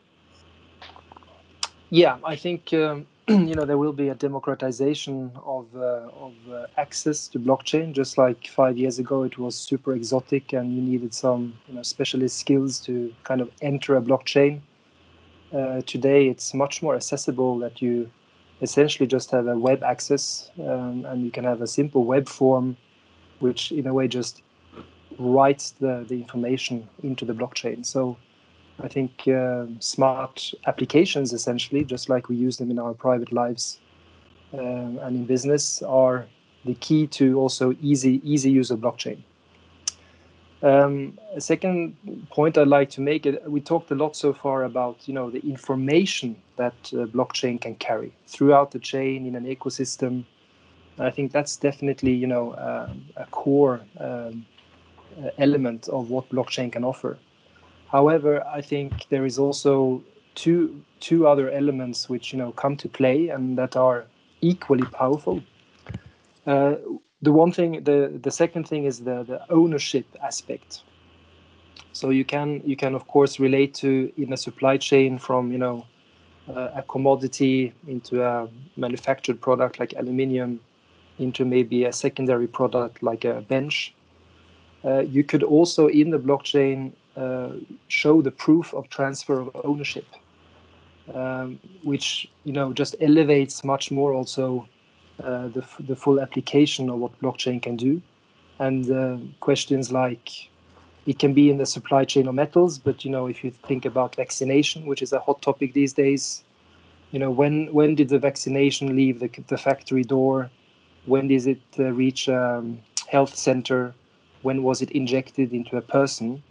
Yeah, 1.89 2.17
I 2.23 2.35
think 2.35 2.73
um, 2.73 3.07
you 3.29 3.55
know 3.55 3.65
there 3.65 3.77
will 3.77 3.91
be 3.91 4.07
a 4.07 4.15
democratization 4.15 5.31
of 5.45 5.65
uh, 5.75 6.07
of 6.25 6.33
uh, 6.49 6.67
access 6.77 7.27
to 7.27 7.39
blockchain. 7.39 7.91
Just 7.91 8.17
like 8.17 8.47
five 8.47 8.77
years 8.77 8.99
ago, 8.99 9.23
it 9.23 9.37
was 9.37 9.53
super 9.53 9.93
exotic, 9.93 10.53
and 10.53 10.73
you 10.73 10.81
needed 10.81 11.13
some 11.13 11.53
you 11.67 11.75
know 11.75 11.83
specialist 11.83 12.37
skills 12.37 12.79
to 12.81 13.13
kind 13.25 13.41
of 13.41 13.51
enter 13.61 13.97
a 13.97 14.01
blockchain. 14.01 14.61
Uh, 15.53 15.81
today, 15.81 16.27
it's 16.29 16.53
much 16.53 16.81
more 16.81 16.95
accessible 16.95 17.59
that 17.59 17.81
you 17.81 18.09
essentially 18.61 19.07
just 19.07 19.31
have 19.31 19.47
a 19.47 19.57
web 19.57 19.83
access 19.83 20.49
um, 20.59 21.05
and 21.05 21.23
you 21.23 21.31
can 21.31 21.43
have 21.43 21.61
a 21.61 21.67
simple 21.67 22.05
web 22.05 22.27
form 22.27 22.75
which 23.39 23.71
in 23.71 23.85
a 23.85 23.93
way 23.93 24.07
just 24.07 24.41
writes 25.19 25.71
the, 25.79 26.05
the 26.07 26.15
information 26.15 26.87
into 27.03 27.23
the 27.23 27.33
blockchain 27.33 27.85
so 27.85 28.17
i 28.83 28.87
think 28.87 29.27
uh, 29.27 29.65
smart 29.79 30.53
applications 30.65 31.33
essentially 31.33 31.83
just 31.83 32.09
like 32.09 32.29
we 32.29 32.35
use 32.35 32.57
them 32.57 32.71
in 32.71 32.79
our 32.79 32.93
private 32.93 33.31
lives 33.31 33.79
um, 34.53 34.99
and 35.01 35.15
in 35.15 35.25
business 35.25 35.81
are 35.83 36.25
the 36.65 36.75
key 36.75 37.07
to 37.07 37.39
also 37.39 37.75
easy 37.81 38.21
easy 38.23 38.51
use 38.51 38.71
of 38.71 38.79
blockchain 38.79 39.21
um, 40.63 41.19
a 41.35 41.41
second 41.41 41.95
point 42.31 42.57
I'd 42.57 42.67
like 42.67 42.89
to 42.91 43.01
make 43.01 43.25
it 43.27 43.49
we 43.49 43.61
talked 43.61 43.91
a 43.91 43.95
lot 43.95 44.15
so 44.15 44.33
far 44.33 44.63
about 44.63 45.07
you 45.07 45.13
know 45.13 45.29
the 45.29 45.39
information 45.39 46.35
that 46.55 46.73
uh, 46.93 47.05
blockchain 47.05 47.61
can 47.61 47.75
carry 47.75 48.11
throughout 48.25 48.71
the 48.71 48.79
chain 48.79 49.27
in 49.27 49.35
an 49.35 49.45
ecosystem. 49.45 50.25
I 50.97 51.11
think 51.11 51.31
that's 51.31 51.57
definitely 51.57 52.13
you 52.13 52.25
know 52.25 52.53
uh, 52.53 52.91
a 53.17 53.25
core 53.27 53.81
um, 53.99 54.45
uh, 55.23 55.29
element 55.37 55.89
of 55.89 56.09
what 56.09 56.27
blockchain 56.29 56.71
can 56.71 56.83
offer. 56.83 57.19
However, 57.91 58.45
I 58.45 58.62
think 58.62 59.08
there 59.10 59.26
is 59.26 59.39
also 59.39 60.04
two 60.36 60.82
two 61.00 61.28
other 61.28 61.50
elements 61.52 62.10
which 62.10 62.34
you 62.34 62.39
know 62.39 62.52
come 62.52 62.76
to 62.78 62.89
play 62.89 63.30
and 63.30 63.58
that 63.58 63.76
are 63.76 64.06
equally 64.41 64.86
powerful. 64.86 65.41
Uh, 66.45 66.76
the 67.21 67.32
one 67.32 67.52
thing, 67.52 67.84
the 67.84 68.19
the 68.21 68.32
second 68.32 68.67
thing 68.67 68.86
is 68.86 69.00
the 69.00 69.23
the 69.23 69.39
ownership 69.50 70.06
aspect. 70.21 70.84
So 71.93 72.10
you 72.10 72.26
can 72.26 72.62
you 72.65 72.76
can 72.76 72.93
of 72.93 73.08
course 73.08 73.39
relate 73.39 73.73
to 73.76 74.12
in 74.17 74.34
a 74.34 74.38
supply 74.38 74.78
chain 74.78 75.17
from 75.17 75.52
you 75.52 75.58
know 75.58 75.86
uh, 76.50 76.69
a 76.76 76.84
commodity 76.84 77.73
into 77.88 78.23
a 78.23 78.47
manufactured 78.76 79.41
product 79.41 79.80
like 79.80 79.93
aluminium 79.97 80.60
into 81.19 81.45
maybe 81.45 81.86
a 81.86 81.93
secondary 81.93 82.47
product 82.47 83.02
like 83.02 83.26
a 83.26 83.41
bench. 83.41 83.93
Uh, 84.86 85.00
you 85.00 85.23
could 85.23 85.43
also 85.43 85.88
in 85.88 86.12
the 86.12 86.19
blockchain 86.19 86.91
show 87.88 88.21
the 88.21 88.32
proof 88.32 88.73
of 88.73 88.89
transfer 88.89 89.39
of 89.39 89.49
ownership, 89.63 90.06
um, 91.13 91.60
which 91.84 92.30
you 92.43 92.53
know 92.53 92.73
just 92.73 92.95
elevates 93.01 93.63
much 93.63 93.91
more 93.91 94.13
also 94.13 94.67
uh, 95.23 95.47
the 95.47 95.63
the 95.80 95.95
full 95.95 96.19
application 96.19 96.89
of 96.89 96.99
what 96.99 97.19
blockchain 97.21 97.62
can 97.62 97.75
do, 97.75 98.01
and 98.60 98.91
uh, 98.91 99.17
questions 99.39 99.91
like 99.91 100.49
it 101.08 101.19
can 101.19 101.34
be 101.34 101.49
in 101.49 101.58
the 101.58 101.65
supply 101.65 102.03
chain 102.03 102.27
of 102.27 102.36
metals, 102.36 102.77
but 102.77 103.06
you 103.06 103.12
know 103.12 103.27
if 103.27 103.43
you 103.43 103.51
think 103.51 103.86
about 103.86 104.15
vaccination, 104.15 104.86
which 104.86 105.01
is 105.01 105.13
a 105.13 105.19
hot 105.19 105.41
topic 105.41 105.73
these 105.73 105.93
days, 105.93 106.43
you 107.12 107.19
know 107.19 107.32
when 107.32 107.73
when 107.73 107.95
did 107.95 108.10
the 108.10 108.19
vaccination 108.19 108.95
leave 108.95 109.19
the 109.19 109.30
the 109.47 109.58
factory 109.58 110.03
door? 110.03 110.49
When 111.06 111.30
did 111.30 111.47
it 111.47 111.62
uh, 111.80 111.93
reach 111.93 112.27
a 112.27 112.58
um, 112.58 112.80
health 113.08 113.34
center? 113.36 113.93
When 114.41 114.62
was 114.62 114.82
it 114.82 114.91
injected 114.91 115.53
into 115.53 115.77
a 115.77 115.82
person? 115.82 116.43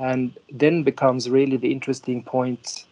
And 0.00 0.38
then 0.50 0.82
becomes 0.82 1.28
really 1.28 1.56
the 1.56 1.70
interesting 1.70 2.22
point 2.22 2.86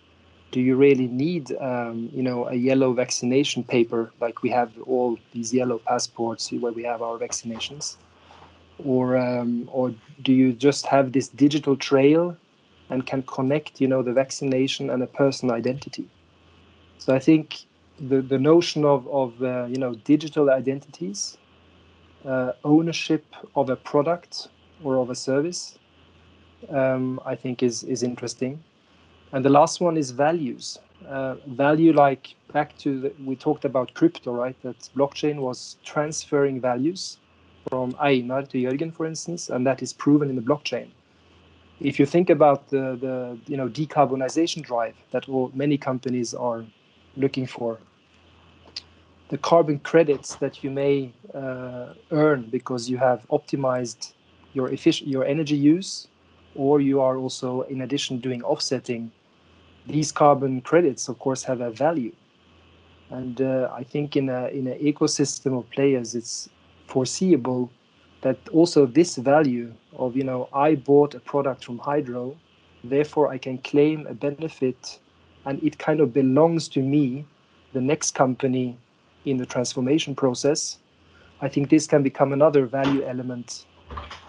do 0.51 0.61
you 0.61 0.77
really 0.77 1.07
need 1.07 1.53
um, 1.61 2.11
you 2.13 2.23
know 2.23 2.49
a 2.49 2.55
yellow 2.55 2.93
vaccination 2.93 3.63
paper 3.63 4.13
like 4.21 4.43
we 4.43 4.51
have 4.51 4.71
all 4.87 5.19
these 5.33 5.55
yellow 5.55 5.79
passports 5.79 6.51
where 6.53 6.73
we 6.73 6.83
have 6.83 7.03
our 7.03 7.19
vaccinations? 7.19 7.97
Or 8.85 9.17
um, 9.17 9.69
or 9.73 9.95
do 10.23 10.33
you 10.33 10.53
just 10.53 10.87
have 10.87 11.13
this 11.13 11.29
digital 11.29 11.77
trail 11.77 12.37
and 12.89 13.07
can 13.07 13.23
connect 13.23 13.81
you 13.81 13.87
know 13.87 14.03
the 14.03 14.13
vaccination 14.13 14.91
and 14.91 15.03
a 15.03 15.07
person 15.07 15.51
identity? 15.51 16.09
So 16.99 17.15
i 17.15 17.19
think 17.19 17.61
the, 18.01 18.23
the 18.23 18.39
notion 18.39 18.85
of, 18.85 19.07
of 19.09 19.43
uh, 19.43 19.67
you 19.67 19.77
know 19.79 19.95
digital 19.95 20.51
identities 20.51 21.39
uh, 22.27 22.53
ownership 22.65 23.25
of 23.55 23.71
a 23.71 23.77
product 23.77 24.49
or 24.83 24.97
of 24.97 25.11
a 25.11 25.15
service 25.15 25.79
um, 26.69 27.21
I 27.25 27.35
think 27.35 27.63
is 27.63 27.83
is 27.85 28.03
interesting. 28.03 28.63
And 29.33 29.45
the 29.45 29.51
last 29.51 29.81
one 29.81 29.97
is 29.97 30.11
values. 30.11 30.79
Uh, 31.09 31.37
value, 31.47 31.93
like 31.93 32.35
back 32.53 32.77
to 32.79 33.01
the, 33.01 33.13
we 33.25 33.37
talked 33.37 33.65
about 33.65 33.95
crypto, 33.95 34.33
right? 34.33 34.57
That 34.63 34.77
blockchain 34.97 35.37
was 35.37 35.77
transferring 35.85 36.61
values 36.61 37.19
from 37.69 37.95
Einar 38.01 38.43
to 38.43 38.59
Jørgen, 38.59 38.93
for 38.93 39.07
instance, 39.07 39.49
and 39.49 39.67
that 39.67 39.83
is 39.83 39.93
proven 39.93 40.29
in 40.29 40.37
the 40.37 40.43
blockchain. 40.43 40.89
If 41.81 41.99
you 41.99 42.05
think 42.05 42.29
about 42.29 42.69
the, 42.69 42.99
the 43.01 43.39
you 43.47 43.57
know 43.57 43.69
decarbonization 43.69 44.63
drive 44.63 44.95
that 45.13 45.29
all, 45.29 45.51
many 45.55 45.79
companies 45.79 46.35
are 46.35 46.65
looking 47.17 47.47
for, 47.47 47.79
the 49.31 49.39
carbon 49.39 49.79
credits 49.79 50.35
that 50.37 50.63
you 50.63 50.71
may 50.71 51.13
uh, 51.35 51.95
earn 52.11 52.49
because 52.51 52.91
you 52.91 52.99
have 52.99 53.27
optimized 53.31 54.13
your 54.53 54.69
efficient 54.71 55.09
your 55.09 55.25
energy 55.25 55.57
use 55.57 56.09
or 56.55 56.81
you 56.81 57.01
are 57.01 57.17
also, 57.17 57.63
in 57.63 57.83
addition, 57.83 58.19
doing 58.19 58.43
offsetting, 58.43 59.11
these 59.87 60.13
carbon 60.13 60.61
credits, 60.61 61.09
of 61.09 61.19
course, 61.19 61.43
have 61.45 61.61
a 61.61 61.71
value. 61.71 62.13
And 63.11 63.41
uh, 63.41 63.69
I 63.73 63.83
think 63.83 64.17
in 64.17 64.29
a 64.29 64.47
in 64.49 64.69
an 64.69 64.79
ecosystem 64.79 65.59
of 65.59 65.69
players, 65.71 66.15
it's 66.15 66.49
foreseeable 66.87 67.71
that 68.21 68.37
also 68.53 68.87
this 68.87 69.17
value 69.17 69.73
of 69.97 70.17
you 70.17 70.25
know 70.25 70.49
I 70.53 70.77
bought 70.77 71.15
a 71.15 71.21
product 71.21 71.65
from 71.65 71.79
Hydro, 71.79 72.37
therefore 72.85 73.29
I 73.29 73.39
can 73.39 73.59
claim 73.59 74.07
a 74.07 74.15
benefit, 74.15 75.01
and 75.45 75.63
it 75.63 75.79
kind 75.79 76.01
of 76.01 76.13
belongs 76.13 76.69
to 76.69 76.83
me, 76.83 77.25
the 77.73 77.81
next 77.81 78.13
company, 78.15 78.77
in 79.25 79.37
the 79.39 79.47
transformation 79.47 80.15
process. 80.15 80.79
I 81.41 81.49
think 81.49 81.71
this 81.71 81.87
can 81.87 82.03
become 82.03 82.33
another 82.33 82.67
value 82.67 83.03
element 83.03 83.65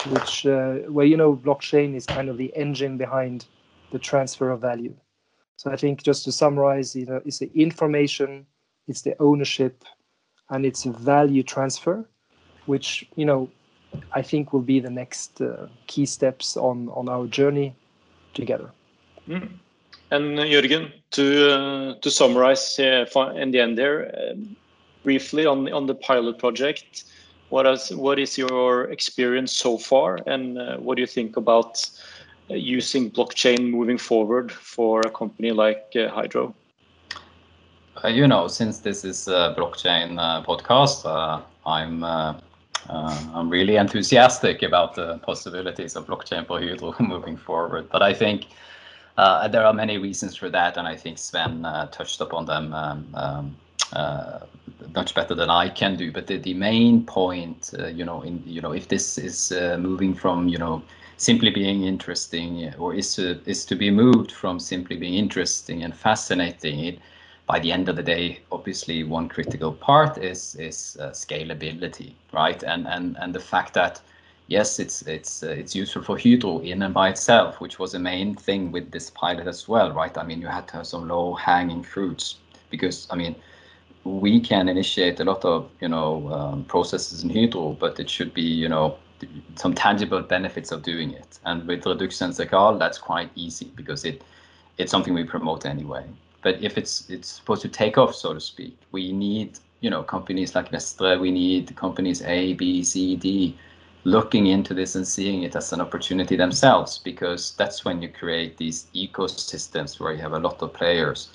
which 0.10 0.46
uh, 0.46 0.74
where 0.90 1.06
you 1.06 1.18
know 1.18 1.36
blockchain 1.36 1.96
is 1.96 2.06
kind 2.06 2.30
of 2.30 2.38
the 2.38 2.52
engine 2.56 2.98
behind 2.98 3.46
the 3.92 4.00
transfer 4.00 4.50
of 4.50 4.62
value. 4.62 4.96
So 5.58 5.72
I 5.72 5.76
think 5.76 6.02
just 6.02 6.24
to 6.26 6.32
summarize, 6.32 6.96
you 6.96 7.06
know, 7.06 7.22
it's 7.24 7.38
the 7.38 7.52
information, 7.54 8.48
it's 8.88 9.02
the 9.02 9.16
ownership, 9.22 9.84
and 10.50 10.66
it's 10.66 10.86
value 10.86 11.44
transfer, 11.44 12.10
which 12.66 13.08
you 13.16 13.26
know 13.26 13.50
I 14.14 14.22
think 14.22 14.54
will 14.54 14.62
be 14.62 14.80
the 14.80 14.90
next 14.90 15.42
uh, 15.42 15.68
key 15.88 16.06
steps 16.06 16.58
on 16.58 16.90
on 16.90 17.10
our 17.10 17.28
journey 17.28 17.76
together. 18.34 18.72
Mm. 19.28 19.50
And 20.10 20.40
uh, 20.40 20.44
Jørgen, 20.44 20.92
to 21.12 21.52
uh, 21.52 22.00
to 22.02 22.10
summarize 22.10 22.80
uh, 22.80 23.06
in 23.36 23.52
the 23.52 23.60
end 23.60 23.78
there, 23.78 24.32
um, 24.32 24.56
briefly 25.04 25.46
on 25.46 25.72
on 25.72 25.86
the 25.86 25.96
pilot 25.96 26.38
project, 26.40 27.06
what 27.52 27.68
is 27.68 27.94
what 27.94 28.18
is 28.18 28.38
your 28.38 28.90
experience 28.92 29.52
so 29.52 29.78
far, 29.78 30.20
and 30.26 30.58
uh, 30.58 30.78
what 30.78 30.96
do 30.96 31.02
you 31.02 31.08
think 31.08 31.36
about 31.36 31.86
uh, 32.50 32.54
using 32.54 33.12
blockchain 33.12 33.70
moving 33.70 33.98
forward 33.98 34.52
for 34.52 35.02
a 35.02 35.12
company 35.12 35.52
like 35.52 35.84
uh, 35.96 36.08
Hydro? 36.08 36.56
Uh, 38.02 38.08
you 38.08 38.26
know, 38.26 38.48
since 38.48 38.80
this 38.80 39.04
is 39.04 39.28
a 39.28 39.54
blockchain 39.58 40.18
uh, 40.18 40.44
podcast, 40.44 41.06
uh, 41.06 41.42
I'm 41.66 42.04
I'm 43.34 43.50
really 43.50 43.76
enthusiastic 43.76 44.64
about 44.64 44.96
the 44.96 45.18
possibilities 45.18 45.98
of 45.98 46.08
blockchain 46.08 46.48
for 46.48 46.60
Hydro 46.62 46.96
moving 47.00 47.36
forward. 47.36 47.90
But 47.92 48.02
I 48.02 48.14
think 48.14 48.46
there 49.18 49.66
are 49.66 49.74
many 49.74 49.98
reasons 49.98 50.38
for 50.38 50.50
that, 50.50 50.78
and 50.78 50.88
I 50.88 50.96
think 50.96 51.18
Sven 51.18 51.64
touched 51.92 52.22
upon 52.22 52.46
them. 52.46 52.74
Um, 52.74 53.08
um, 53.14 53.56
much 54.96 55.16
better 55.16 55.36
than 55.36 55.50
I 55.50 55.70
can 55.70 55.96
do. 55.96 56.12
But 56.12 56.28
the, 56.28 56.38
the 56.38 56.54
main 56.54 57.06
point, 57.06 57.72
uh, 57.78 57.88
you 57.88 58.06
know, 58.06 58.22
in 58.22 58.44
you 58.46 58.62
know, 58.62 58.72
if 58.74 58.88
this 58.88 59.18
is 59.18 59.52
uh, 59.52 59.78
moving 59.80 60.14
from 60.14 60.48
you 60.48 60.58
know 60.58 60.82
simply 61.18 61.52
being 61.52 61.84
interesting, 61.84 62.74
or 62.76 62.94
is 62.94 63.16
to 63.16 63.40
is 63.46 63.66
to 63.66 63.76
be 63.76 63.92
moved 63.92 64.32
from 64.32 64.60
simply 64.60 64.98
being 64.98 65.16
interesting 65.16 65.84
and 65.84 65.96
fascinating, 65.96 66.80
it 66.86 67.00
by 67.48 67.60
the 67.60 67.72
end 67.72 67.90
of 67.90 67.96
the 67.96 68.04
day, 68.04 68.40
obviously 68.52 69.04
one 69.04 69.28
critical 69.30 69.74
part 69.74 70.18
is 70.18 70.56
is 70.56 70.98
uh, 71.00 71.10
scalability, 71.10 72.14
right? 72.34 72.64
And 72.64 72.88
and 72.88 73.18
and 73.20 73.34
the 73.34 73.40
fact 73.40 73.74
that 73.74 74.02
yes, 74.48 74.80
it's 74.80 75.02
it's 75.04 75.44
uh, 75.44 75.50
it's 75.50 75.76
useful 75.76 76.04
for 76.04 76.18
Hydro 76.18 76.60
in 76.60 76.84
and 76.84 76.94
by 76.94 77.10
itself, 77.10 77.62
which 77.62 77.80
was 77.80 77.92
the 77.92 78.00
main 78.00 78.36
thing 78.36 78.72
with 78.72 78.92
this 78.92 79.10
pilot 79.10 79.48
as 79.48 79.68
well, 79.68 79.92
right? 79.92 80.18
I 80.18 80.24
mean, 80.24 80.42
you 80.42 80.48
had 80.48 80.68
to 80.70 80.78
have 80.78 80.88
some 80.88 81.08
low 81.08 81.34
hanging 81.34 81.84
fruits 81.84 82.38
because 82.70 83.08
I 83.12 83.16
mean 83.16 83.36
we 84.04 84.40
can 84.40 84.68
initiate 84.68 85.20
a 85.20 85.24
lot 85.24 85.46
of 85.46 85.70
you 85.80 85.88
know 85.88 86.32
um, 86.34 86.64
processes 86.66 87.24
in 87.24 87.30
Hydro, 87.30 87.78
but 87.80 88.00
it 88.00 88.10
should 88.10 88.34
be 88.34 88.42
you 88.42 88.70
know 88.70 88.98
some 89.56 89.74
tangible 89.74 90.22
benefits 90.22 90.72
of 90.72 90.82
doing 90.82 91.12
it. 91.12 91.40
And 91.46 91.68
with 91.68 91.86
Redux 91.86 92.22
and 92.22 92.34
that's 92.34 92.98
quite 92.98 93.30
easy 93.36 93.72
because 93.76 94.06
it 94.06 94.24
it's 94.78 94.92
something 94.92 95.14
we 95.14 95.24
promote 95.24 95.66
anyway. 95.66 96.06
But 96.42 96.62
if 96.64 96.78
it's 96.78 97.10
it's 97.10 97.30
supposed 97.30 97.62
to 97.62 97.70
take 97.70 97.98
off, 97.98 98.16
so 98.16 98.34
to 98.34 98.40
speak, 98.40 98.78
we 98.92 99.12
need 99.12 99.60
you 99.82 99.90
know 99.90 100.04
companies 100.04 100.56
like 100.56 100.72
Vestre, 100.72 101.20
we 101.20 101.32
need 101.32 101.76
companies 101.76 102.22
A, 102.24 102.54
B, 102.54 102.84
C, 102.84 103.16
D 103.16 103.58
looking 104.04 104.48
into 104.48 104.74
this 104.74 104.96
and 104.96 105.08
seeing 105.08 105.44
it 105.44 105.56
as 105.56 105.72
an 105.74 105.80
opportunity 105.80 106.36
themselves 106.36 106.98
because 106.98 107.54
that's 107.56 107.86
when 107.86 108.02
you 108.02 108.10
create 108.10 108.58
these 108.58 108.88
ecosystems 108.96 110.00
where 110.00 110.12
you 110.12 110.20
have 110.20 110.34
a 110.34 110.40
lot 110.40 110.60
of 110.64 110.74
players 110.74 111.30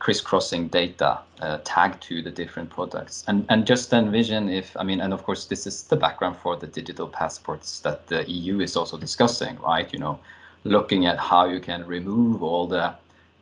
crisscrossing 0.00 0.66
data 0.68 1.20
uh, 1.40 1.58
tagged 1.62 2.02
to 2.02 2.22
the 2.22 2.30
different 2.30 2.70
products. 2.70 3.22
And, 3.28 3.44
and 3.50 3.66
just 3.66 3.92
envision 3.92 4.48
if, 4.48 4.74
I 4.76 4.82
mean, 4.82 5.00
and 5.00 5.12
of 5.12 5.22
course, 5.22 5.44
this 5.44 5.66
is 5.66 5.84
the 5.84 5.96
background 5.96 6.36
for 6.38 6.56
the 6.56 6.66
digital 6.66 7.06
passports 7.06 7.80
that 7.80 8.06
the 8.08 8.28
EU 8.28 8.60
is 8.60 8.76
also 8.76 8.96
discussing, 8.96 9.58
right? 9.60 9.92
You 9.92 9.98
know, 9.98 10.18
looking 10.64 11.06
at 11.06 11.18
how 11.18 11.44
you 11.44 11.60
can 11.60 11.86
remove 11.86 12.42
all 12.42 12.66
the 12.66 12.94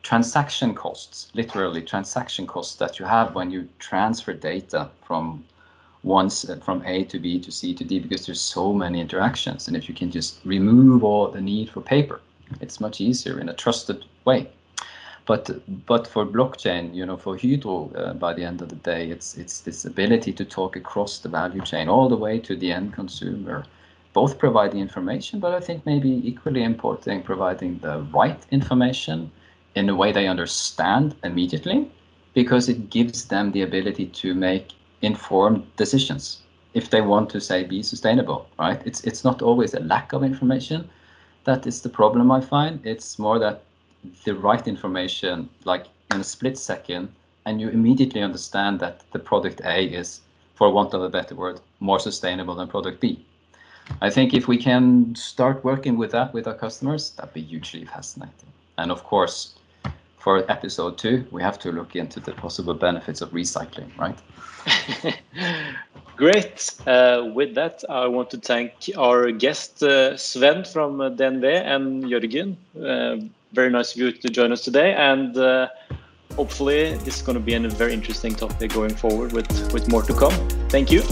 transaction 0.03 0.75
costs, 0.75 1.31
literally 1.33 1.81
transaction 1.81 2.45
costs 2.45 2.75
that 2.75 2.99
you 2.99 3.05
have 3.05 3.35
when 3.35 3.51
you 3.51 3.67
transfer 3.79 4.33
data 4.33 4.89
from 5.01 5.43
once 6.03 6.45
from 6.63 6.81
A 6.85 7.03
to 7.05 7.19
B 7.19 7.39
to 7.39 7.51
C 7.51 7.73
to 7.73 7.83
D 7.83 7.99
because 7.99 8.25
there's 8.25 8.39
so 8.39 8.73
many 8.73 8.99
interactions. 9.01 9.67
And 9.67 9.75
if 9.75 9.89
you 9.89 9.95
can 9.95 10.11
just 10.11 10.39
remove 10.45 11.03
all 11.03 11.29
the 11.29 11.41
need 11.41 11.69
for 11.69 11.81
paper, 11.81 12.21
it's 12.61 12.79
much 12.79 13.01
easier 13.01 13.39
in 13.39 13.49
a 13.49 13.53
trusted 13.53 14.05
way. 14.25 14.49
But 15.29 15.61
but 15.85 16.07
for 16.07 16.25
blockchain, 16.25 16.95
you 16.95 17.05
know, 17.05 17.15
for 17.15 17.37
Hydro, 17.37 17.91
uh, 17.93 18.13
by 18.15 18.33
the 18.33 18.43
end 18.43 18.61
of 18.63 18.69
the 18.69 18.75
day, 18.75 19.11
it's 19.11 19.37
it's 19.37 19.61
this 19.61 19.85
ability 19.85 20.33
to 20.33 20.43
talk 20.43 20.75
across 20.75 21.19
the 21.19 21.29
value 21.29 21.61
chain 21.61 21.87
all 21.87 22.09
the 22.09 22.17
way 22.17 22.39
to 22.39 22.55
the 22.55 22.71
end 22.71 22.93
consumer, 22.93 23.63
both 24.13 24.39
providing 24.39 24.79
information, 24.81 25.39
but 25.39 25.53
I 25.53 25.59
think 25.59 25.85
maybe 25.85 26.09
equally 26.27 26.63
important, 26.63 27.25
providing 27.25 27.77
the 27.79 28.01
right 28.11 28.43
information 28.49 29.31
in 29.75 29.87
a 29.89 29.95
way 29.95 30.11
they 30.11 30.27
understand 30.27 31.15
immediately 31.23 31.91
because 32.33 32.67
it 32.67 32.89
gives 32.89 33.25
them 33.27 33.51
the 33.51 33.61
ability 33.61 34.07
to 34.21 34.33
make 34.33 34.73
informed 35.03 35.63
decisions 35.75 36.41
if 36.73 36.89
they 36.89 37.01
want 37.01 37.29
to 37.29 37.39
say 37.39 37.63
be 37.63 37.83
sustainable 37.83 38.47
right? 38.57 38.81
It's 38.85 39.01
it's 39.03 39.23
not 39.23 39.43
always 39.43 39.75
a 39.75 39.79
lack 39.81 40.11
of 40.13 40.23
information 40.23 40.89
that 41.45 41.67
is 41.67 41.81
the 41.81 41.89
problem 41.89 42.31
i 42.31 42.41
find. 42.41 42.83
It's 42.83 43.19
more 43.19 43.37
that 43.39 43.68
the 44.23 44.33
right 44.35 44.67
information 44.67 45.49
like 45.65 45.85
in 46.13 46.21
a 46.21 46.23
split 46.23 46.57
second 46.57 47.09
and 47.45 47.59
you 47.61 47.69
immediately 47.69 48.21
understand 48.21 48.79
that 48.79 49.01
the 49.11 49.19
product 49.19 49.61
a 49.65 49.85
is 49.85 50.21
for 50.55 50.71
want 50.71 50.93
of 50.93 51.01
a 51.01 51.09
better 51.09 51.35
word 51.35 51.59
more 51.79 51.99
sustainable 51.99 52.55
than 52.55 52.67
product 52.67 52.99
b 52.99 53.25
i 54.01 54.09
think 54.09 54.33
if 54.33 54.47
we 54.47 54.57
can 54.57 55.13
start 55.15 55.63
working 55.63 55.97
with 55.97 56.11
that 56.11 56.33
with 56.33 56.47
our 56.47 56.53
customers 56.53 57.11
that'd 57.11 57.33
be 57.33 57.41
hugely 57.41 57.85
fascinating 57.85 58.51
and 58.77 58.91
of 58.91 59.03
course 59.03 59.55
for 60.19 60.49
episode 60.51 60.97
two, 60.97 61.25
we 61.31 61.41
have 61.41 61.57
to 61.59 61.71
look 61.71 61.95
into 61.95 62.19
the 62.19 62.33
possible 62.33 62.73
benefits 62.73 63.21
of 63.21 63.31
recycling, 63.31 63.89
right? 63.97 64.19
Great. 66.19 66.69
Uh, 66.85 67.31
with 67.33 67.55
that, 67.55 67.81
I 67.89 68.05
want 68.07 68.29
to 68.31 68.37
thank 68.37 68.73
our 68.97 69.31
guest 69.31 69.81
uh, 69.81 70.17
Sven 70.17 70.65
from 70.65 70.99
uh, 70.99 71.09
DNV 71.11 71.45
and 71.45 72.03
Jørgen. 72.03 72.57
Uh, 72.75 73.25
very 73.53 73.69
nice 73.69 73.95
of 73.95 74.01
you 74.01 74.11
to 74.11 74.27
join 74.27 74.51
us 74.51 74.61
today, 74.61 74.93
and 74.95 75.37
uh, 75.37 75.69
hopefully, 76.35 76.95
this 77.05 77.15
is 77.15 77.21
going 77.21 77.37
to 77.37 77.39
be 77.39 77.53
a 77.53 77.69
very 77.69 77.93
interesting 77.93 78.35
topic 78.35 78.73
going 78.73 78.93
forward 78.93 79.31
with 79.31 79.47
with 79.71 79.87
more 79.87 80.03
to 80.03 80.13
come. 80.13 80.33
Thank 80.67 80.91
you. 80.91 81.03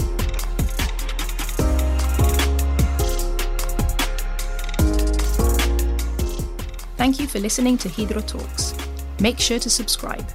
Thank 6.98 7.18
you 7.18 7.26
for 7.26 7.38
listening 7.38 7.78
to 7.78 7.88
Hydro 7.88 8.20
Talks. 8.20 8.74
Make 9.20 9.40
sure 9.40 9.58
to 9.58 9.70
subscribe. 9.70 10.28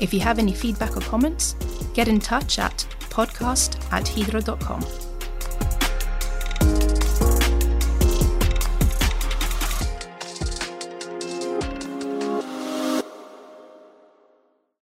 If 0.00 0.12
you 0.12 0.18
have 0.18 0.40
any 0.40 0.52
feedback 0.52 0.96
or 0.96 1.00
comments, 1.00 1.54
get 1.94 2.08
in 2.08 2.18
touch 2.18 2.58
at 2.58 2.84
podcast 3.10 3.76
at 3.92 4.08
hydro.com. 4.08 5.09